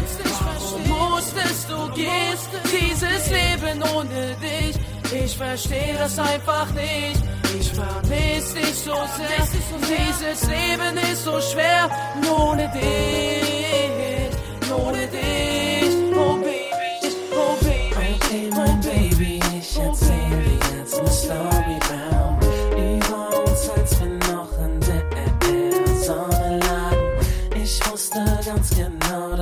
warum 0.45 0.89
musstest 0.89 1.71
du 1.71 1.93
gehst, 1.95 2.49
dieses 2.65 3.31
Leben 3.31 3.83
ohne 3.95 4.37
dich. 4.37 4.77
Ich 5.25 5.37
verstehe 5.37 5.95
das 5.99 6.19
einfach 6.19 6.71
nicht. 6.73 7.23
Ich 7.59 7.73
vermisse 7.73 8.55
dich 8.55 8.75
so 8.75 8.95
sehr. 9.17 9.49
Dieses 9.81 10.43
Leben 10.49 10.99
ist 11.11 11.25
so 11.25 11.41
schwer, 11.41 11.89
ohne 12.31 12.71
dich, 12.71 14.71
ohne 14.71 15.07
dich. 15.09 15.68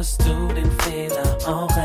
machst 0.06 0.24
du 0.24 0.54
den 0.54 0.70
Fehler 0.82 1.36
auch 1.46 1.76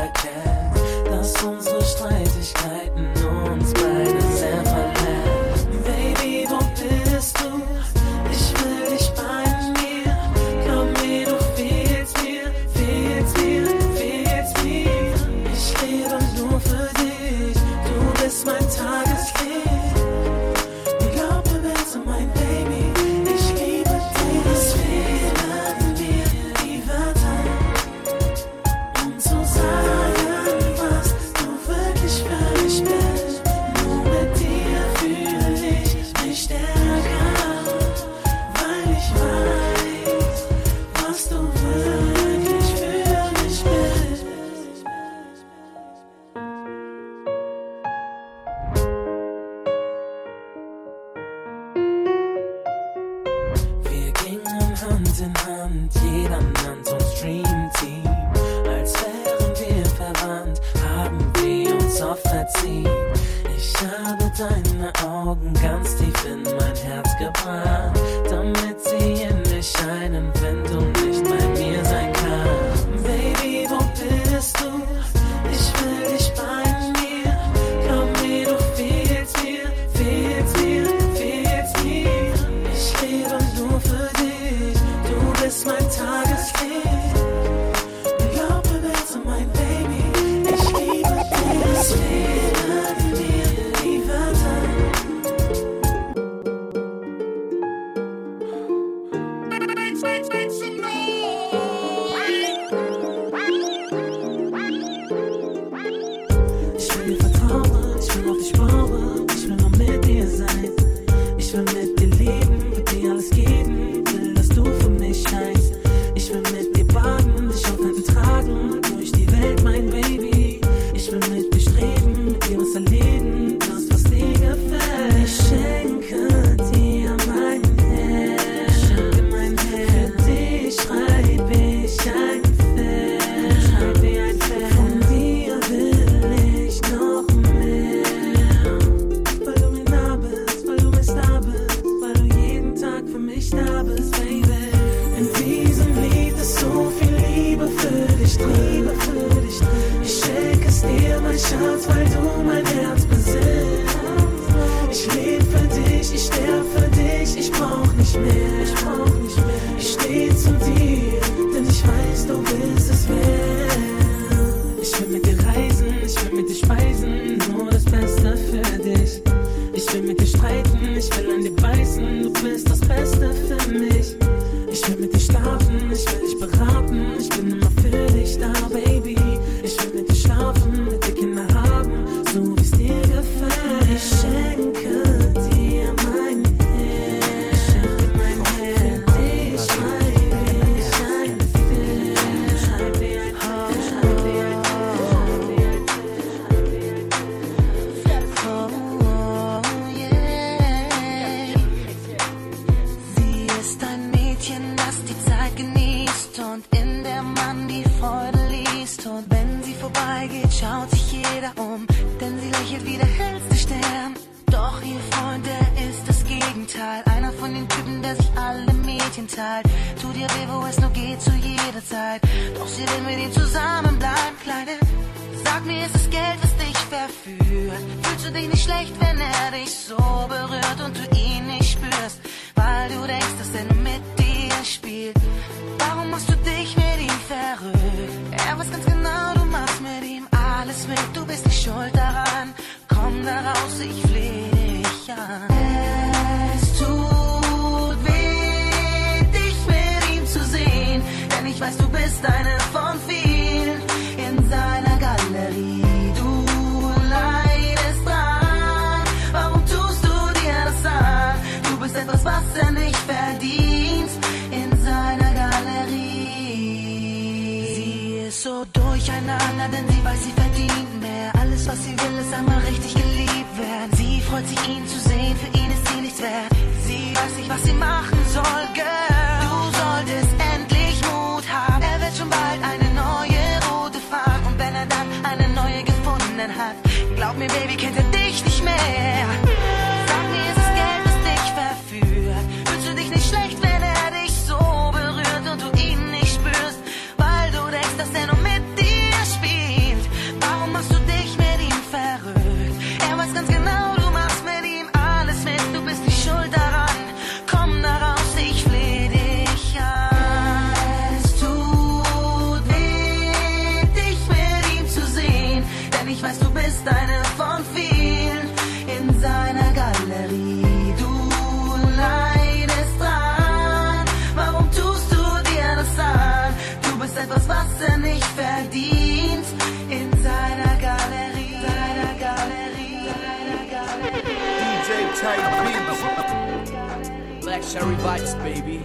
Black 337.62 337.70
Cherry 337.70 337.96
Vibes, 337.96 338.34
baby. 338.42 338.80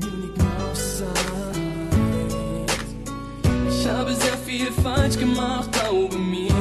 Munich 0.00 0.40
Outside. 0.62 1.08
Ich 3.68 3.88
habe 3.88 4.14
sehr 4.14 4.38
viel 4.38 4.70
falsch 4.82 5.18
gemacht, 5.18 5.70
glaube 5.72 6.16
mir. 6.16 6.52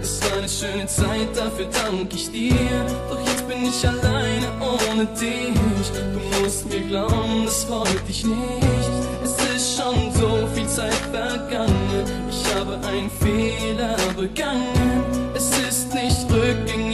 Es 0.00 0.20
war 0.22 0.38
eine 0.38 0.48
schöne 0.48 0.86
Zeit, 0.86 1.36
dafür 1.36 1.66
danke 1.66 2.14
ich 2.14 2.30
dir. 2.30 2.86
Doch 3.08 3.20
jetzt 3.26 3.46
bin 3.48 3.64
ich 3.64 3.88
alleine 3.88 4.46
ohne 4.60 5.06
dich. 5.06 5.90
Du 5.94 6.40
musst 6.40 6.68
mir 6.68 6.80
glauben, 6.80 7.44
das 7.44 7.68
wollte 7.68 8.08
ich 8.08 8.24
nicht. 8.24 8.90
Es 9.24 9.36
ist 9.56 9.76
schon 9.76 10.12
so 10.12 10.46
viel 10.54 10.68
Zeit 10.68 10.94
vergangen. 11.12 12.04
Ich 12.30 12.54
habe 12.54 12.78
einen 12.86 13.10
Fehler 13.10 13.96
begangen. 14.16 15.20
Es 15.34 15.50
ist 15.66 15.94
nicht 15.94 16.26
rückgängig 16.30 16.89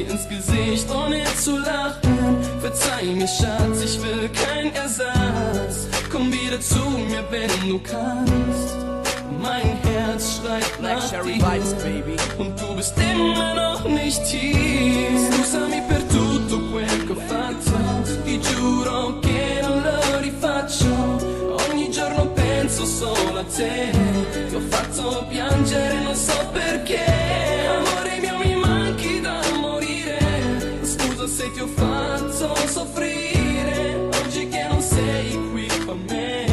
dir 0.00 0.10
ins 0.10 0.28
Gesicht, 0.28 0.90
ohne 0.90 1.24
zu 1.42 1.58
lachen. 1.58 2.38
Verzeih 2.60 3.14
mir, 3.14 3.28
Schatz, 3.28 3.82
ich 3.84 4.00
will 4.02 4.28
kein 4.30 4.74
Ersatz. 4.74 5.88
Komm 6.10 6.32
wieder 6.32 6.60
zu 6.60 6.80
mir, 7.08 7.24
wenn 7.30 7.68
du 7.68 7.78
kannst. 7.78 8.76
Mein 9.40 9.76
Herz 9.88 10.36
schreit 10.36 10.80
nach 10.82 11.10
Cherry 11.10 11.38
dir. 11.38 11.46
Vibes, 11.46 11.74
baby. 11.74 12.16
Und 12.38 12.60
du 12.60 12.74
bist 12.76 12.94
immer 12.98 13.54
noch 13.54 13.84
nicht 13.84 14.24
hier. 14.26 15.18
Scusami 15.32 15.82
per 15.88 16.02
tutto 16.08 16.56
quel 16.70 17.06
che 17.06 17.12
ho 17.12 17.20
fatto. 17.28 17.78
Ti 18.24 18.40
giuro 18.40 19.18
che 19.20 19.60
non 19.62 19.82
lo 19.82 20.18
rifaccio. 20.20 20.94
Ogni 21.70 21.90
giorno 21.90 22.26
penso 22.34 22.84
solo 22.84 23.38
a 23.38 23.44
te. 23.44 23.90
Ti 24.48 24.54
ho 24.54 24.60
fatto 24.68 25.26
piangere, 25.30 26.02
non 26.02 26.14
so 26.14 26.36
perché. 26.52 27.19
Soffrire. 33.00 34.08
Oggi 34.22 34.48
che 34.48 34.66
non 34.68 34.82
sei 34.82 35.38
qui 35.52 35.66
con 35.86 36.04
me. 36.08 36.46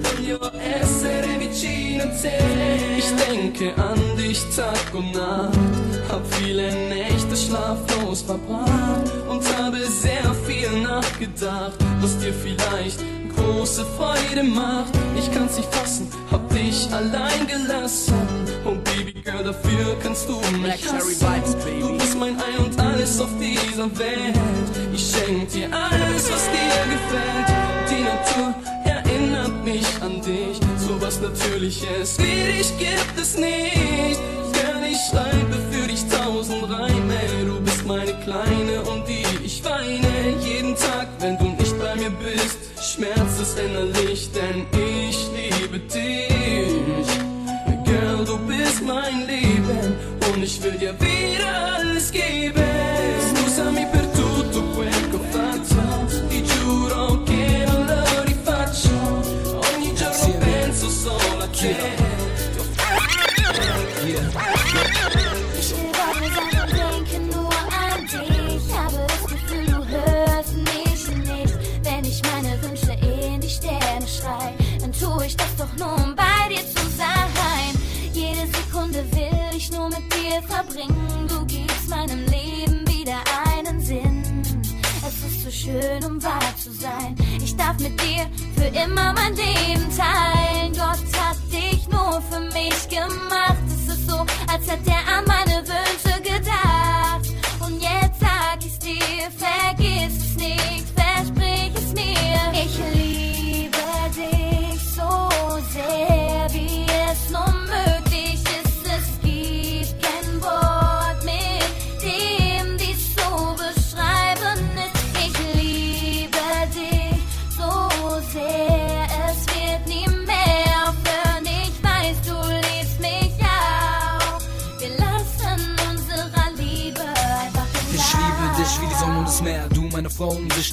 Voglio 0.00 0.50
essere 0.58 1.38
vicino 1.38 2.02
a 2.02 2.08
te. 2.08 2.38
Ich 2.96 3.10
denke 3.26 3.72
an 3.76 3.98
dich 4.16 4.40
Tag 4.54 4.94
und 4.94 5.12
Nacht. 5.14 5.58
Hab 6.10 6.24
viele 6.34 6.72
Nächte 6.88 7.36
schlaflos 7.36 8.22
verbracht 8.22 9.12
und 9.28 9.42
habe 9.58 9.78
sehr 9.86 10.34
viel 10.46 10.82
nachgedacht, 10.82 11.76
was 12.00 12.18
dir 12.18 12.32
vielleicht 12.32 13.00
große 13.36 13.84
Freude 13.96 14.42
macht. 14.42 14.92
Ich 15.16 15.30
kann's 15.32 15.56
nicht 15.56 15.72
fassen, 15.74 16.08
dich 16.78 16.92
allein 16.92 17.46
gelassen. 17.46 18.14
Und 18.64 18.84
Baby 18.84 19.12
Girl, 19.12 19.44
dafür 19.44 19.96
kannst 20.02 20.28
du 20.28 20.36
mich 20.58 20.86
hassen. 20.92 21.56
Du 21.80 21.98
bist 21.98 22.18
mein 22.18 22.36
Ein 22.40 22.64
und 22.64 22.80
Alles 22.80 23.20
auf 23.20 23.30
dieser 23.40 23.86
Welt. 23.98 24.36
Ich 24.92 25.10
schenk 25.10 25.50
dir 25.50 25.68
alles, 25.72 26.30
was 26.30 26.44
dir 26.50 26.82
gefällt. 26.94 27.48
Die 27.90 28.02
Natur 28.02 28.54
erinnert 28.84 29.64
mich 29.64 29.86
an 30.00 30.20
dich. 30.22 30.60
So 30.78 31.00
was 31.00 31.20
Natürliches 31.20 32.18
wie 32.18 32.52
dich 32.52 32.72
gibt 32.78 33.18
es 33.20 33.36
nicht. 33.36 34.20
Girl, 34.52 34.82
ich 34.90 34.98
schreibe 35.10 35.56
für 35.70 35.88
dich 35.88 36.04
tausend 36.08 36.62
Reime. 36.64 37.18
Du 37.46 37.60
bist 37.60 37.86
meine 37.86 38.14
Kleine, 38.24 38.82
um 38.90 39.04
die 39.06 39.24
ich 39.44 39.64
weine. 39.64 40.36
Jeden 40.40 40.74
Tag, 40.76 41.08
wenn 41.20 41.38
du 41.38 41.44
nicht 41.44 41.78
bei 41.78 41.94
mir 41.96 42.10
bist, 42.10 42.58
schmerzt 42.80 43.40
es 43.40 43.54
innerlich, 43.54 44.30
denn 44.32 44.66
ich 44.72 44.87
ich 50.48 50.62
will 50.62 50.78
dir 50.78 50.94
wieder 50.98 51.76
alles 51.76 52.10
geben. 52.10 52.64
Scusami 53.30 53.86
per 53.92 54.06
tutto 54.18 54.62
quel 54.74 55.10
che 55.10 55.16
ho 55.16 55.24
fatto, 55.30 56.26
ti 56.28 56.42
giuro 56.42 57.22
che 57.24 57.64
non 57.66 57.84
lo 57.86 58.22
rifaccio. 58.24 58.96
Ogni 59.74 59.94
giorno 59.94 60.38
penso 60.38 60.88
solo 60.88 61.42
a 61.42 61.48
te. 61.48 61.97
Mit 87.88 88.00
dir 88.02 88.26
für 88.56 88.68
immer 88.78 89.12
mein 89.14 89.34
Leben 89.34 89.86
teilen. 89.96 90.72
Gott 90.72 91.20
hat 91.20 91.36
dich 91.50 91.88
nur 91.88 92.20
für 92.30 92.40
mich 92.40 92.88
gemacht. 92.88 93.56
Es 93.68 93.94
ist 93.94 94.10
so, 94.10 94.26
als 94.50 94.70
hätte 94.70 94.90
er 94.90 95.18
an 95.18 95.27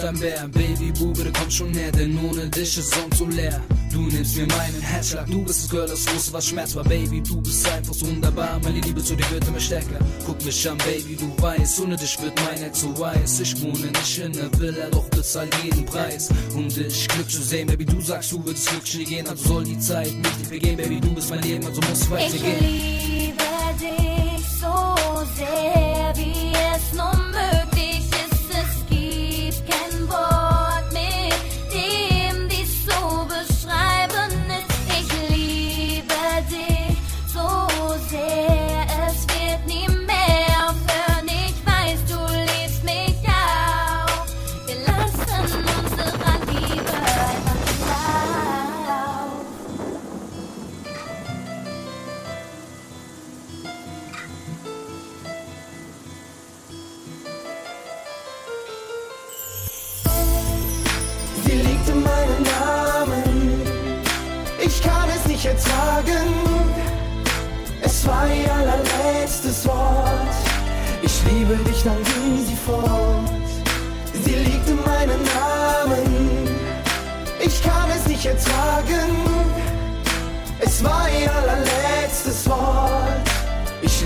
Dein 0.05 0.19
Bär. 0.19 0.47
Du 0.47 1.31
kommst 1.31 1.57
schon 1.57 1.71
näher, 1.71 1.91
denn 1.91 2.15
ohne 2.23 2.47
dich 2.47 2.77
ist 2.77 2.93
Sonne 2.93 3.15
so 3.15 3.25
leer. 3.25 3.59
Du 3.91 4.01
nimmst 4.01 4.37
mir 4.37 4.45
meinen 4.45 4.79
Herzschlag, 4.79 5.25
du 5.25 5.43
bist 5.43 5.63
das 5.63 5.69
Girl, 5.71 5.87
das 5.87 6.13
wusste, 6.13 6.33
was 6.33 6.45
Schmerz 6.45 6.75
war. 6.75 6.83
Baby, 6.83 7.21
du 7.21 7.41
bist 7.41 7.67
einfach 7.67 7.95
so 7.95 8.05
wunderbar. 8.05 8.59
Meine 8.63 8.81
Liebe 8.81 9.03
zu 9.03 9.15
dir 9.15 9.27
wird 9.31 9.47
immer 9.47 9.59
stärker. 9.59 9.97
Guck 10.23 10.45
mich 10.45 10.69
an, 10.69 10.77
Baby, 10.77 11.15
du 11.15 11.41
weißt, 11.41 11.79
ohne 11.79 11.95
dich 11.95 12.21
wird 12.21 12.39
mein 12.45 12.59
Herz 12.59 12.81
so 12.81 12.99
weiß. 12.99 13.39
Ich 13.39 13.59
wohne 13.63 13.87
nicht 13.87 14.19
in 14.19 14.33
der 14.33 14.59
Villa, 14.59 14.89
doch 14.91 15.09
bezahl 15.09 15.49
jeden 15.63 15.85
Preis. 15.85 16.29
Und 16.53 16.77
ich 16.77 17.07
Glück 17.07 17.31
zu 17.31 17.41
sehen, 17.41 17.65
Baby, 17.65 17.85
du 17.85 17.99
sagst, 17.99 18.31
du 18.31 18.45
würdest 18.45 18.69
glücklich 18.69 19.07
gehen. 19.09 19.27
Also 19.27 19.47
soll 19.47 19.63
die 19.63 19.79
Zeit 19.79 20.13
nicht 20.13 20.39
dir 20.39 20.45
vergehen, 20.45 20.77
Baby, 20.77 20.99
du 20.99 21.15
bist 21.15 21.31
mein 21.31 21.41
Leben, 21.41 21.65
also 21.65 21.81
muss 21.81 22.11
weitergehen. 22.11 23.14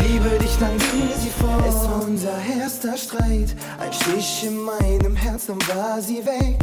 Liebe 0.08 0.30
dich, 0.40 0.58
dann 0.60 0.78
ging 0.78 1.10
sie 1.20 1.30
fort. 1.30 1.64
Es 1.68 1.90
war 1.90 2.04
unser 2.04 2.38
erster 2.60 2.98
Streit. 2.98 3.56
Ein 3.80 3.94
Stich 3.94 4.46
in 4.46 4.58
meinem 4.58 5.16
Herz, 5.16 5.48
dann 5.48 5.60
war 5.68 6.02
sie 6.02 6.26
weg. 6.26 6.58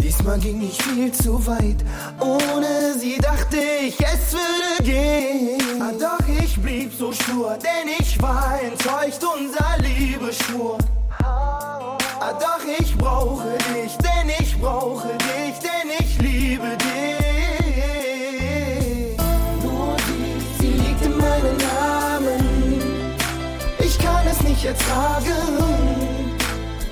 Diesmal 0.00 0.38
ging 0.38 0.62
ich 0.62 0.82
viel 0.82 1.12
zu 1.12 1.46
weit. 1.46 1.84
Ohne 2.20 2.94
sie 2.98 3.18
dachte 3.18 3.56
ich, 3.56 3.96
es 4.00 4.32
würde 4.32 4.82
gehen. 4.82 5.80
Ah, 5.80 5.92
doch 5.92 6.26
ich 6.42 6.60
blieb 6.60 6.92
so 6.98 7.12
stur, 7.12 7.56
denn 7.62 7.88
ich 7.98 8.20
war 8.20 8.58
enttäuscht, 8.60 9.22
unser 9.22 9.78
Liebe 9.78 10.32
schwur. 10.32 10.78
Ah, 11.22 12.32
doch 12.32 12.64
ich 12.80 12.96
brauche 12.96 13.56
dich, 13.72 13.96
denn 13.98 14.28
ich 14.40 14.58
brauche 14.60 15.08
dich, 15.08 15.58
denn 15.60 15.77
ertragen. 24.68 26.36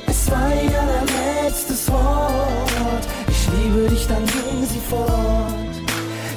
Es 0.07 0.31
war 0.31 0.51
ihr 0.51 0.81
allerletztes 0.81 1.91
Wort. 1.91 3.05
Ich 3.29 3.49
liebe 3.55 3.89
dich, 3.91 4.07
dann 4.09 4.25
ging 4.27 4.67
sie 4.67 4.81
fort. 4.91 5.75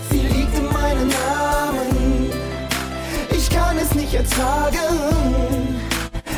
Sie 0.09 0.19
liegt 0.19 0.57
in 0.57 0.65
meinem 0.65 1.07
Namen. 1.07 2.31
Ich 3.31 3.49
kann 3.49 3.77
es 3.77 3.95
nicht 3.95 4.13
ertragen. 4.13 4.97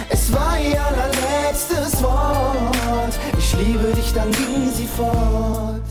Es 0.09 0.31
war 0.31 0.59
ihr 0.59 0.81
allerletztes 0.89 2.01
Wort. 2.03 3.15
Ich 3.39 3.55
liebe 3.57 3.91
dich, 3.95 4.13
dann 4.13 4.31
ging 4.31 4.71
sie 4.71 4.87
fort. 4.87 5.81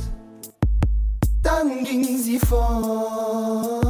Dann 1.42 1.84
ging 1.84 2.16
sie 2.16 2.38
fort. 2.38 3.80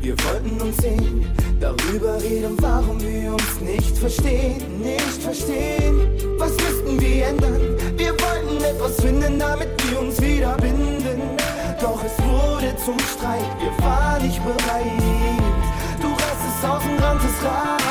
Wir 0.00 0.14
wollten 0.24 0.60
uns 0.60 0.76
sehen, 0.76 1.26
darüber 1.60 2.20
reden, 2.22 2.56
warum 2.60 3.00
wir 3.00 3.32
uns 3.32 3.60
nicht 3.60 3.96
verstehen, 3.96 4.80
nicht 4.80 5.22
verstehen. 5.22 6.08
Was 6.38 6.52
müssten 6.52 7.00
wir 7.00 7.26
ändern? 7.26 7.76
Wir 7.96 8.12
wollten 8.12 8.62
etwas 8.62 8.96
finden, 9.00 9.38
damit 9.38 9.68
wir 9.88 10.00
uns 10.00 10.20
wieder 10.20 10.56
binden. 10.56 11.20
Doch 11.80 12.02
es 12.04 12.16
wurde 12.24 12.74
zum 12.84 12.98
Streit, 12.98 13.44
wir 13.60 13.84
waren 13.84 14.22
nicht 14.22 14.42
bereit. 14.42 14.92
Du 16.00 16.08
reißt 16.08 16.44
es 16.50 16.68
aus 16.68 16.82
und 16.84 17.02
rannst 17.02 17.24
es 17.24 17.85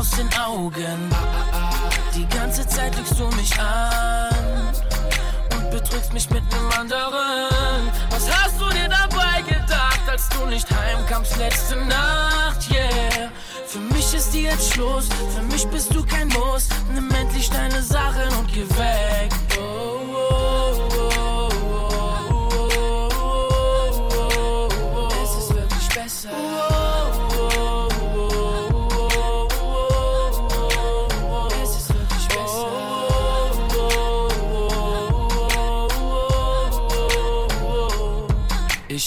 aus 0.00 0.10
den 0.12 0.30
Augen. 0.32 1.10
Die 2.16 2.26
ganze 2.28 2.66
Zeit 2.66 2.96
lügst 2.96 3.18
du 3.18 3.26
mich 3.36 3.52
an 3.60 4.72
und 5.54 5.70
betrügst 5.70 6.14
mich 6.14 6.30
mit 6.30 6.42
nem 6.50 6.70
anderen. 6.80 7.92
Was 8.08 8.26
hast 8.30 8.58
du 8.58 8.70
dir 8.70 8.88
dabei 8.88 9.42
gedacht, 9.42 10.00
als 10.08 10.26
du 10.30 10.46
nicht 10.46 10.66
heimkamst 10.70 11.36
letzte 11.36 11.76
Nacht? 11.76 12.70
Yeah. 12.70 13.30
Für 13.66 13.78
mich 13.94 14.14
ist 14.14 14.32
die 14.32 14.44
jetzt 14.44 14.72
Schluss, 14.72 15.06
für 15.34 15.42
mich 15.42 15.66
bist 15.66 15.94
du 15.94 16.02
kein 16.06 16.28
Muss. 16.28 16.70
Nimm 16.94 17.10
endlich 17.10 17.50
deine 17.50 17.82
Sachen 17.82 18.28
und 18.38 18.50
geh 18.50 18.66
weg. 18.70 19.30
Oh, 19.58 19.69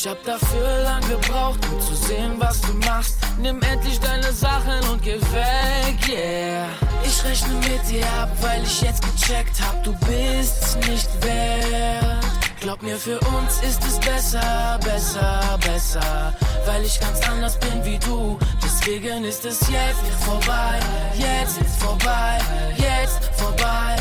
Ich 0.03 0.09
hab 0.09 0.21
dafür 0.25 0.83
lang 0.83 1.01
gebraucht, 1.07 1.59
um 1.71 1.79
zu 1.79 1.95
sehen, 1.95 2.33
was 2.37 2.59
du 2.59 2.73
machst. 2.85 3.15
Nimm 3.39 3.61
endlich 3.61 3.97
deine 4.01 4.33
Sachen 4.33 4.85
und 4.91 5.01
geh 5.01 5.15
weg, 5.15 6.09
yeah. 6.09 6.67
Ich 7.05 7.23
rechne 7.23 7.53
mit 7.53 7.89
dir 7.89 8.05
ab, 8.19 8.29
weil 8.41 8.61
ich 8.63 8.81
jetzt 8.81 9.01
gecheckt 9.01 9.61
hab, 9.61 9.81
du 9.81 9.93
bist's 10.05 10.75
nicht 10.89 11.07
wert. 11.23 12.25
Glaub 12.59 12.83
mir, 12.83 12.97
für 12.97 13.17
uns 13.17 13.61
ist 13.61 13.81
es 13.85 13.97
besser, 13.97 14.77
besser, 14.83 15.57
besser. 15.65 16.33
Weil 16.65 16.83
ich 16.83 16.99
ganz 16.99 17.25
anders 17.29 17.57
bin 17.59 17.85
wie 17.85 17.99
du. 17.99 18.37
Deswegen 18.61 19.23
ist 19.23 19.45
es 19.45 19.61
jetzt 19.69 20.03
vorbei, 20.25 20.81
jetzt 21.17 21.59
vorbei, 21.79 22.39
jetzt 22.77 23.23
vorbei. 23.37 23.95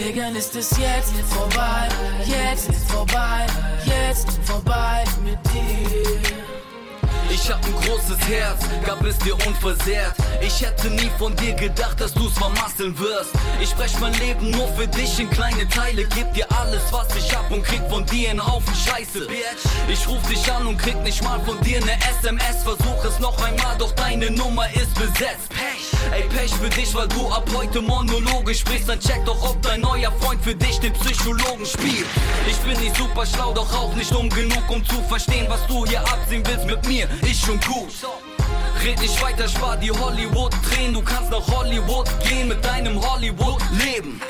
Deswegen 0.00 0.34
ist 0.34 0.56
es 0.56 0.70
jetzt 0.78 1.12
vorbei, 1.28 1.86
jetzt 2.24 2.74
vorbei, 2.88 3.46
jetzt 3.84 4.30
vorbei 4.46 5.04
mit 5.22 5.38
dir. 5.52 6.59
Ich 7.42 7.50
hab 7.50 7.64
ein 7.64 7.72
großes 7.72 8.18
Herz, 8.28 8.60
gab 8.84 9.02
es 9.04 9.16
dir 9.18 9.34
unversehrt. 9.46 10.14
Ich 10.42 10.60
hätte 10.60 10.90
nie 10.90 11.10
von 11.18 11.34
dir 11.36 11.54
gedacht, 11.54 11.98
dass 11.98 12.12
du's 12.12 12.34
vermasseln 12.34 12.96
wirst. 12.98 13.30
Ich 13.60 13.70
sprech 13.70 13.98
mein 13.98 14.12
Leben 14.14 14.50
nur 14.50 14.68
für 14.76 14.86
dich 14.86 15.18
in 15.18 15.30
kleine 15.30 15.66
Teile. 15.68 16.04
Geb 16.04 16.32
dir 16.34 16.46
alles, 16.60 16.82
was 16.90 17.08
ich 17.16 17.34
hab 17.34 17.50
und 17.50 17.64
krieg 17.64 17.80
von 17.88 18.04
dir 18.06 18.30
einen 18.30 18.46
Haufen 18.46 18.74
Scheiße. 18.74 19.26
Ich 19.88 20.06
ruf 20.06 20.20
dich 20.28 20.52
an 20.52 20.66
und 20.66 20.76
krieg 20.76 21.02
nicht 21.02 21.24
mal 21.24 21.40
von 21.40 21.58
dir 21.62 21.80
ne 21.80 21.92
SMS. 22.20 22.62
Versuch 22.62 23.04
es 23.04 23.18
noch 23.18 23.42
einmal, 23.42 23.76
doch 23.78 23.92
deine 23.92 24.30
Nummer 24.30 24.66
ist 24.74 24.94
besetzt. 24.94 25.50
Ey, 26.12 26.22
Pech 26.24 26.52
für 26.54 26.68
dich, 26.68 26.94
weil 26.94 27.08
du 27.08 27.28
ab 27.28 27.48
heute 27.54 27.80
Monologe 27.80 28.54
sprichst. 28.54 28.88
Dann 28.88 29.00
check 29.00 29.24
doch, 29.24 29.42
ob 29.48 29.62
dein 29.62 29.80
neuer 29.80 30.12
Freund 30.20 30.42
für 30.42 30.54
dich 30.54 30.78
den 30.80 30.92
Psychologen 30.92 31.64
spielt. 31.64 32.06
Ich 32.48 32.56
bin 32.58 32.78
nicht 32.82 32.96
super 32.96 33.24
schlau, 33.24 33.52
doch 33.52 33.72
auch 33.74 33.94
nicht 33.94 34.12
um 34.14 34.28
genug, 34.28 34.68
um 34.68 34.84
zu 34.84 35.00
verstehen, 35.08 35.46
was 35.48 35.64
du 35.66 35.86
hier 35.86 36.00
abziehen 36.00 36.42
willst 36.46 36.66
mit 36.66 36.86
mir. 36.86 37.08
Schon 37.34 37.60
gut. 37.60 37.92
Red 38.82 39.00
nicht 39.00 39.22
weiter, 39.22 39.48
spar 39.48 39.76
die 39.76 39.90
Hollywood-Tränen. 39.90 40.94
Du 40.94 41.02
kannst 41.02 41.30
nach 41.30 41.46
Hollywood 41.46 42.08
gehen 42.26 42.48
mit 42.48 42.64
deinem 42.64 43.00
Hollywood-Leben. 43.00 44.20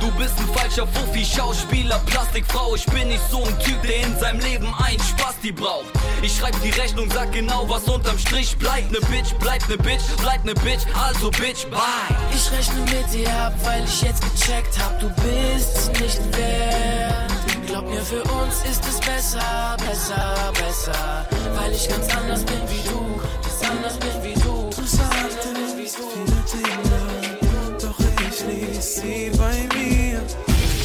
Du 0.00 0.10
bist 0.12 0.34
ein 0.38 0.48
falscher 0.54 0.86
Fuffi, 0.86 1.24
Schauspieler, 1.24 1.98
Plastikfrau. 2.06 2.74
Ich 2.74 2.84
bin 2.86 3.08
nicht 3.08 3.22
so 3.30 3.42
ein 3.42 3.58
Typ, 3.60 3.80
der 3.82 4.02
in 4.02 4.18
seinem 4.18 4.40
Leben 4.40 4.74
einen 4.74 5.00
Spasti 5.00 5.50
braucht. 5.52 5.86
Ich 6.20 6.36
schreib 6.36 6.54
die 6.62 6.70
Rechnung, 6.70 7.10
sag 7.10 7.32
genau, 7.32 7.66
was 7.68 7.84
unterm 7.84 8.18
Strich 8.18 8.56
bleibt. 8.58 8.92
Ne 8.92 8.98
Bitch, 9.08 9.32
bleibt 9.40 9.68
ne 9.68 9.78
Bitch, 9.78 10.04
bleibt 10.18 10.44
ne 10.44 10.54
Bitch, 10.54 10.84
also 10.94 11.30
Bitch, 11.30 11.66
bye. 11.70 11.80
Ich 12.34 12.52
rechne 12.52 12.80
mit 12.80 13.12
dir 13.12 13.32
ab, 13.34 13.54
weil 13.62 13.82
ich 13.84 14.02
jetzt 14.02 14.22
gecheckt 14.34 14.78
hab, 14.78 15.00
du 15.00 15.08
bist 15.08 15.90
nicht 16.00 16.20
wert. 16.36 17.43
Glaub 17.66 17.88
mir, 17.88 18.02
für 18.02 18.22
uns 18.22 18.64
ist 18.70 18.84
es 18.86 19.00
besser, 19.00 19.76
besser, 19.78 20.52
besser. 20.52 21.26
Weil 21.56 21.72
ich 21.72 21.88
ganz 21.88 22.14
anders 22.14 22.44
bin 22.44 22.60
wie 22.68 22.88
du, 22.88 23.20
ganz 23.42 23.70
anders 23.70 23.98
bin 23.98 24.22
wie 24.22 24.34
du. 24.34 24.70
Du 24.76 24.86
sagtest 24.86 25.76
viele 25.76 26.40
Dinge, 26.52 27.78
doch 27.80 27.98
ich 27.98 28.40
ließ 28.46 28.94
sie 28.96 29.30
bei 29.38 29.56
mir. 29.76 30.20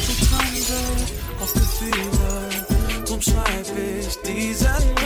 Sie 0.06 0.26
trandet 0.26 1.12
auf 1.40 1.52
Gefühle, 1.52 3.04
drum 3.06 3.20
schreib 3.20 3.66
ich 3.76 4.16
diesen 4.22 4.99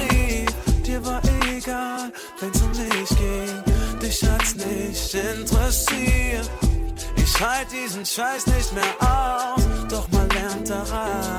halt 7.45 7.69
diesen 7.73 8.05
Scheiß 8.05 8.47
nicht 8.47 8.73
mehr 8.73 8.95
aus, 9.01 9.63
doch 9.89 10.09
man 10.11 10.29
lernt 10.31 10.69
daraus. 10.69 11.39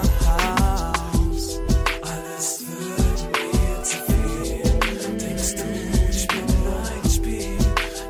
Alles 2.01 2.63
wird 2.67 3.21
mir 3.33 3.83
zu 3.83 3.97
viel. 4.07 5.17
Denkst 5.17 5.55
du, 5.55 5.63
ich 6.11 6.27
bin 6.27 6.45
ein 6.93 7.09
Spiel? 7.09 7.57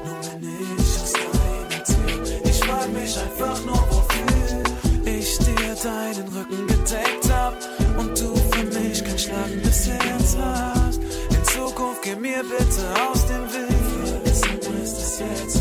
Nur 0.06 0.20
wenn 0.24 0.44
ich 0.44 1.02
aus 1.02 1.14
deiner 1.14 1.84
Tür. 1.84 2.50
Ich 2.50 2.60
frag 2.60 2.90
mich 2.92 3.18
einfach 3.18 3.66
nur, 3.66 3.84
wofür 3.90 4.64
ich 5.06 5.38
dir 5.38 5.76
deinen 5.84 6.28
Rücken 6.36 6.68
gedeckt 6.68 7.32
hab 7.32 7.56
und 7.98 8.20
du 8.20 8.36
für 8.36 8.66
mich 8.80 9.04
kein 9.04 9.20
schlagendes 9.20 9.88
Herz 9.88 10.38
hast. 10.40 11.00
In 11.30 11.44
Zukunft 11.46 12.02
geh 12.04 12.16
mir 12.16 12.44
bitte 12.44 12.84
aus 13.10 13.26
dem 13.28 13.46
Weg. 13.54 14.22
Es 14.26 14.42
ist 14.42 14.98
es 14.98 15.20
jetzt 15.20 15.55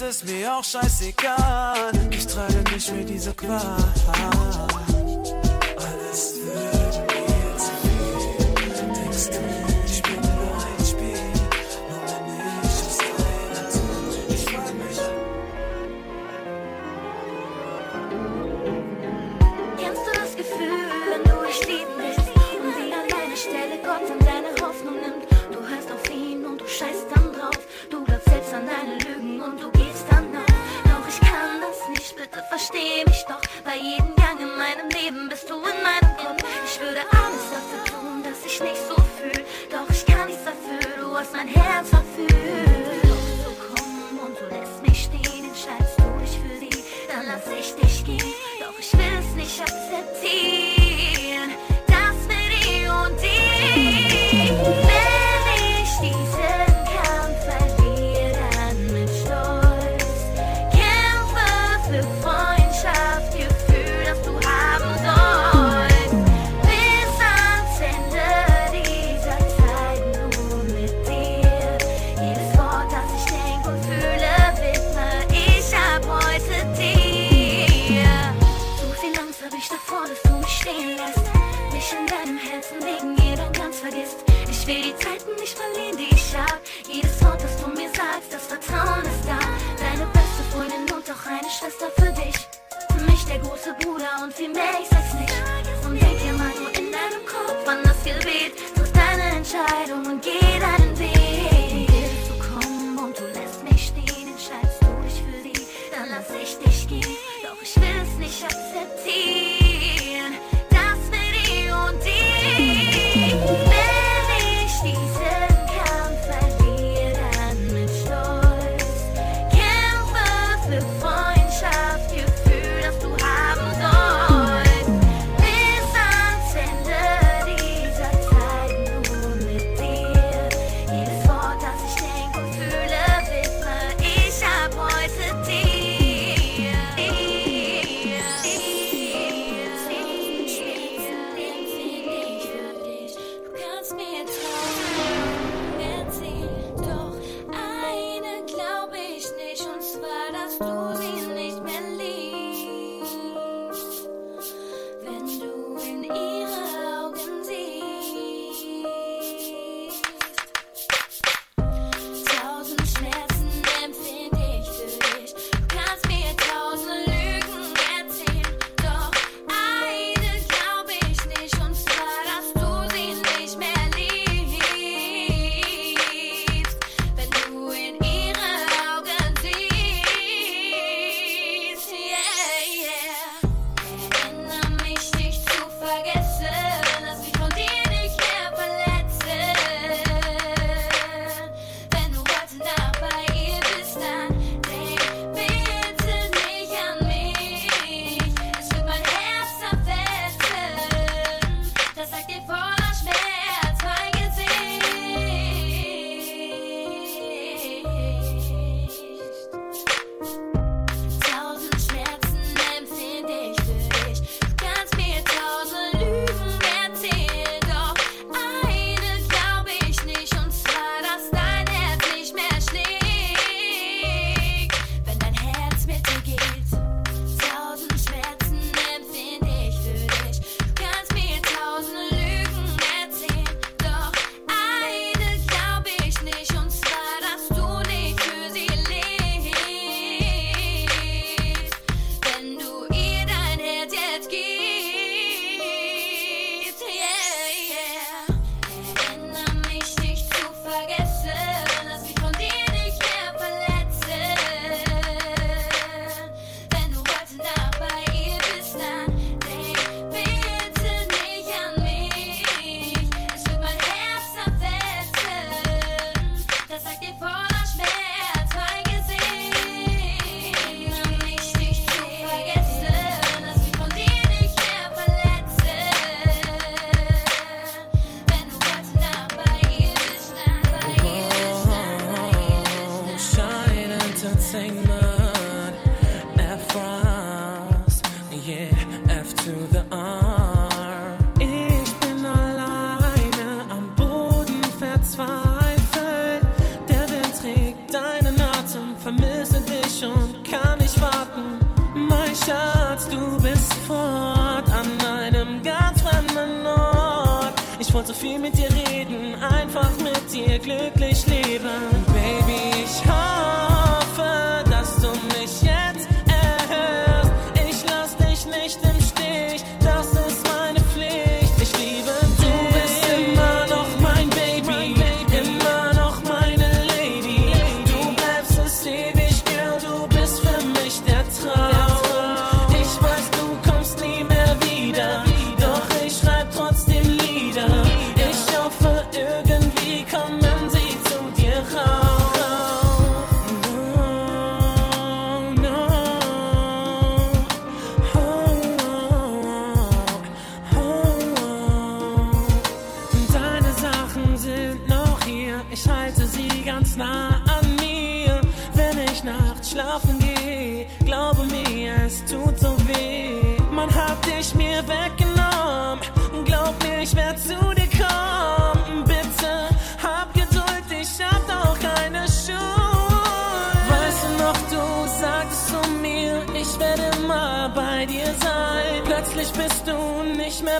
ist 0.00 0.24
mir 0.26 0.54
auch 0.54 0.64
scheißegal, 0.64 1.92
ich 2.10 2.26
trage 2.26 2.62
nicht 2.72 2.92
mehr 2.92 3.04
diese 3.04 3.32
Qual. 3.34 5.07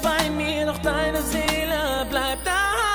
Bei 0.00 0.30
mir, 0.30 0.66
doch 0.66 0.78
deine 0.78 1.22
Seele 1.22 2.06
bleibt 2.10 2.46
da. 2.46 2.87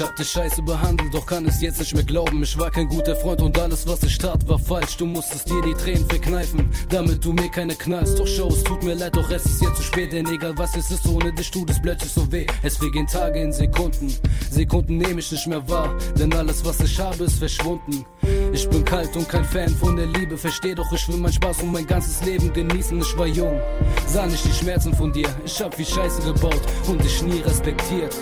Ich 0.00 0.06
hab 0.06 0.16
dich 0.16 0.30
scheiße 0.30 0.62
behandelt, 0.62 1.12
doch 1.12 1.26
kann 1.26 1.44
es 1.44 1.60
jetzt 1.60 1.78
nicht 1.78 1.94
mehr 1.94 2.04
glauben. 2.04 2.42
Ich 2.42 2.58
war 2.58 2.70
kein 2.70 2.88
guter 2.88 3.14
Freund 3.14 3.42
und 3.42 3.58
alles, 3.58 3.86
was 3.86 4.02
ich 4.02 4.16
tat, 4.16 4.48
war 4.48 4.58
falsch. 4.58 4.96
Du 4.96 5.04
musstest 5.04 5.50
dir 5.50 5.60
die 5.60 5.74
Tränen 5.74 6.08
verkneifen, 6.08 6.70
damit 6.88 7.22
du 7.22 7.34
mir 7.34 7.50
keine 7.50 7.74
knallst. 7.74 8.18
Doch 8.18 8.26
schau, 8.26 8.48
es 8.48 8.64
tut 8.64 8.82
mir 8.82 8.94
leid, 8.94 9.14
doch 9.14 9.30
es 9.30 9.44
ist 9.44 9.60
jetzt 9.60 9.76
zu 9.76 9.82
spät. 9.82 10.14
Denn 10.14 10.26
egal 10.26 10.56
was 10.56 10.74
es 10.74 10.90
ist, 10.90 11.06
ohne 11.06 11.30
dich 11.34 11.50
tut 11.50 11.68
es 11.68 11.82
plötzlich 11.82 12.10
so 12.10 12.32
weh. 12.32 12.46
Es 12.62 12.78
vergehen 12.78 13.06
Tage 13.06 13.42
in 13.42 13.52
Sekunden. 13.52 14.10
Sekunden 14.50 14.96
nehme 14.96 15.20
ich 15.20 15.30
nicht 15.32 15.46
mehr 15.46 15.68
wahr, 15.68 15.94
denn 16.18 16.32
alles, 16.32 16.64
was 16.64 16.80
ich 16.80 16.98
habe, 16.98 17.24
ist 17.24 17.38
verschwunden. 17.38 18.06
Ich 18.54 18.66
bin 18.70 18.82
kalt 18.86 19.14
und 19.18 19.28
kein 19.28 19.44
Fan 19.44 19.68
von 19.68 19.96
der 19.96 20.06
Liebe. 20.06 20.38
Versteh 20.38 20.74
doch, 20.74 20.90
ich 20.94 21.06
will 21.10 21.18
meinen 21.18 21.34
Spaß 21.34 21.60
und 21.60 21.72
mein 21.72 21.86
ganzes 21.86 22.24
Leben 22.24 22.50
genießen. 22.54 22.98
Ich 23.02 23.18
war 23.18 23.26
jung, 23.26 23.60
sah 24.06 24.24
nicht 24.24 24.46
die 24.46 24.52
Schmerzen 24.52 24.94
von 24.94 25.12
dir. 25.12 25.28
Ich 25.44 25.60
hab 25.60 25.78
wie 25.78 25.84
Scheiße 25.84 26.22
gebaut 26.22 26.62
und 26.88 27.04
dich 27.04 27.20
nie 27.22 27.40
respektiert. 27.40 28.16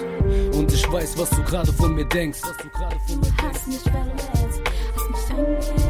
Und 0.53 0.73
ich 0.73 0.91
weiß, 0.91 1.19
was 1.19 1.31
du 1.31 1.43
gerade 1.43 1.73
von 1.73 1.95
mir 1.95 2.05
denkst. 2.07 2.41
Du 2.41 2.49
Hast 3.43 3.69
mich 3.69 3.81
verletzt, 3.81 4.62
hast 4.95 5.11
mich 5.11 5.39
angehängt, 5.39 5.88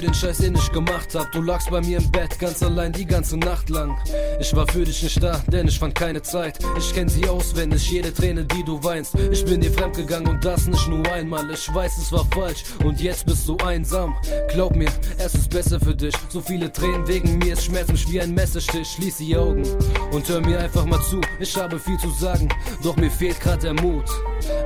für 0.00 0.06
den 0.06 0.14
Scheiß, 0.14 0.38
den 0.38 0.54
ich 0.54 0.72
gemacht 0.72 1.14
hab. 1.14 1.30
Du 1.32 1.42
lagst 1.42 1.68
bei 1.70 1.82
mir 1.82 1.98
im 1.98 2.10
Bett, 2.10 2.38
ganz 2.38 2.62
allein 2.62 2.90
die 2.90 3.04
ganze 3.04 3.36
Nacht 3.36 3.68
lang. 3.68 3.98
Ich 4.40 4.56
war 4.56 4.66
für 4.68 4.82
dich 4.82 5.02
nicht 5.02 5.22
da, 5.22 5.42
denn 5.52 5.68
ich 5.68 5.78
fand 5.78 5.94
keine 5.94 6.22
Zeit. 6.22 6.58
Ich 6.78 6.94
kenn 6.94 7.06
sie 7.06 7.28
auswendig, 7.28 7.90
jede 7.90 8.14
Träne, 8.14 8.46
die 8.46 8.64
du 8.64 8.82
weinst. 8.82 9.14
Ich 9.30 9.44
bin 9.44 9.60
dir 9.60 9.70
fremdgegangen 9.70 10.26
und 10.26 10.42
das 10.42 10.66
nicht 10.66 10.88
nur 10.88 11.06
einmal. 11.12 11.50
Ich 11.50 11.74
weiß, 11.74 11.98
es 11.98 12.10
war 12.12 12.24
falsch 12.32 12.64
und 12.82 12.98
jetzt 13.02 13.26
bist 13.26 13.46
du 13.46 13.58
einsam. 13.58 14.16
Glaub 14.48 14.74
mir, 14.74 14.88
es 15.18 15.34
ist 15.34 15.50
besser 15.50 15.78
für 15.78 15.94
dich. 15.94 16.14
So 16.30 16.40
viele 16.40 16.72
Tränen 16.72 17.06
wegen 17.06 17.36
mir, 17.36 17.52
es 17.52 17.64
schmerzt 17.66 17.92
mich 17.92 18.10
wie 18.10 18.22
ein 18.22 18.32
Messerstich. 18.32 18.88
Schließ 18.88 19.18
die 19.18 19.36
Augen 19.36 19.64
und 20.12 20.26
hör 20.30 20.40
mir 20.40 20.60
einfach 20.60 20.86
mal 20.86 21.02
zu. 21.02 21.20
Ich 21.40 21.54
habe 21.56 21.78
viel 21.78 21.98
zu 21.98 22.08
sagen, 22.10 22.48
doch 22.82 22.96
mir 22.96 23.10
fehlt 23.10 23.38
grad 23.38 23.62
der 23.64 23.74
Mut. 23.74 24.08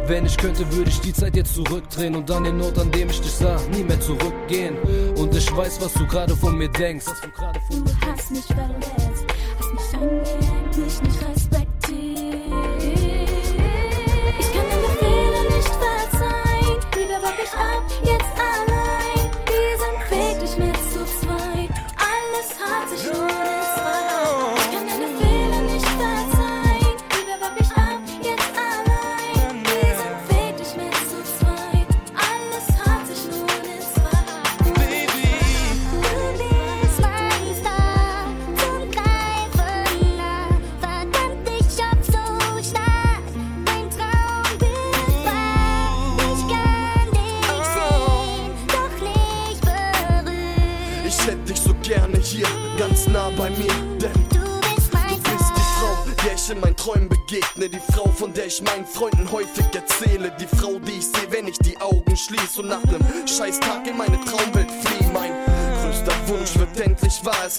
Wenn 0.07 0.27
ich 0.27 0.37
könnte, 0.37 0.71
würde 0.71 0.91
ich 0.91 1.01
die 1.01 1.15
Zeit 1.15 1.35
jetzt 1.35 1.55
zurückdrehen 1.55 2.15
und 2.15 2.31
an 2.31 2.45
den 2.45 2.61
Ort, 2.61 2.79
an 2.79 2.91
dem 2.91 3.09
ich 3.09 3.21
dich 3.21 3.33
sah, 3.33 3.59
nie 3.75 3.83
mehr 3.83 3.99
zurückgehen. 4.01 4.77
Und 5.17 5.35
ich 5.35 5.57
weiß, 5.57 5.81
was 5.81 5.95
du 5.95 6.07
gerade 6.07 6.37
von 6.37 6.59
mir 6.59 6.69
denkst. 6.69 7.07
Du 7.07 7.87
hast 8.07 8.31
mich 8.31 8.45
verletzt, 8.45 9.25
hast 9.59 9.73
mich 9.73 10.01
angehängt, 10.01 10.77
mich 10.77 11.03
nicht 11.03 11.23
respektiert. 11.23 11.34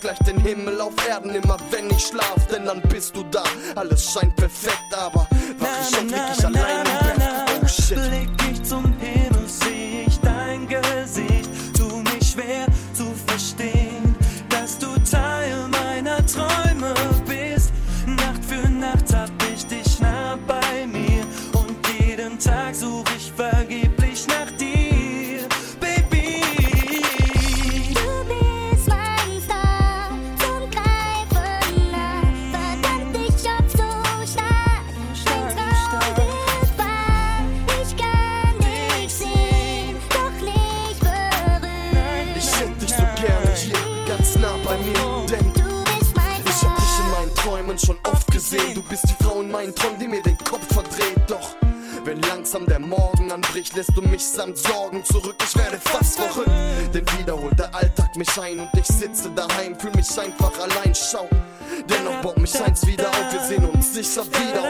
Gleicht 0.05 0.27
den 0.27 0.39
Himmel 0.39 0.79
auf 0.81 0.93
Erden 1.07 1.33
immer, 1.33 1.57
wenn 1.71 1.89
ich 1.89 2.05
schlaf. 2.05 2.45
Denn 2.51 2.65
dann 2.65 2.79
bist 2.83 3.15
du 3.15 3.23
da. 3.23 3.43
Alles 3.73 4.11
scheint 4.11 4.34
und 58.71 58.79
ich 58.79 58.87
sitze 58.87 59.29
daheim, 59.31 59.77
fühl 59.77 59.91
mich 59.91 60.19
einfach 60.19 60.51
allein. 60.59 60.93
Schau, 60.93 61.27
dennoch 61.89 62.21
baut 62.21 62.37
mich 62.37 62.59
eins 62.61 62.85
wieder 62.85 63.09
auf. 63.09 63.31
Wir 63.31 63.41
sehen 63.41 63.65
uns 63.65 63.93
sicher 63.93 64.25
wieder 64.25 64.64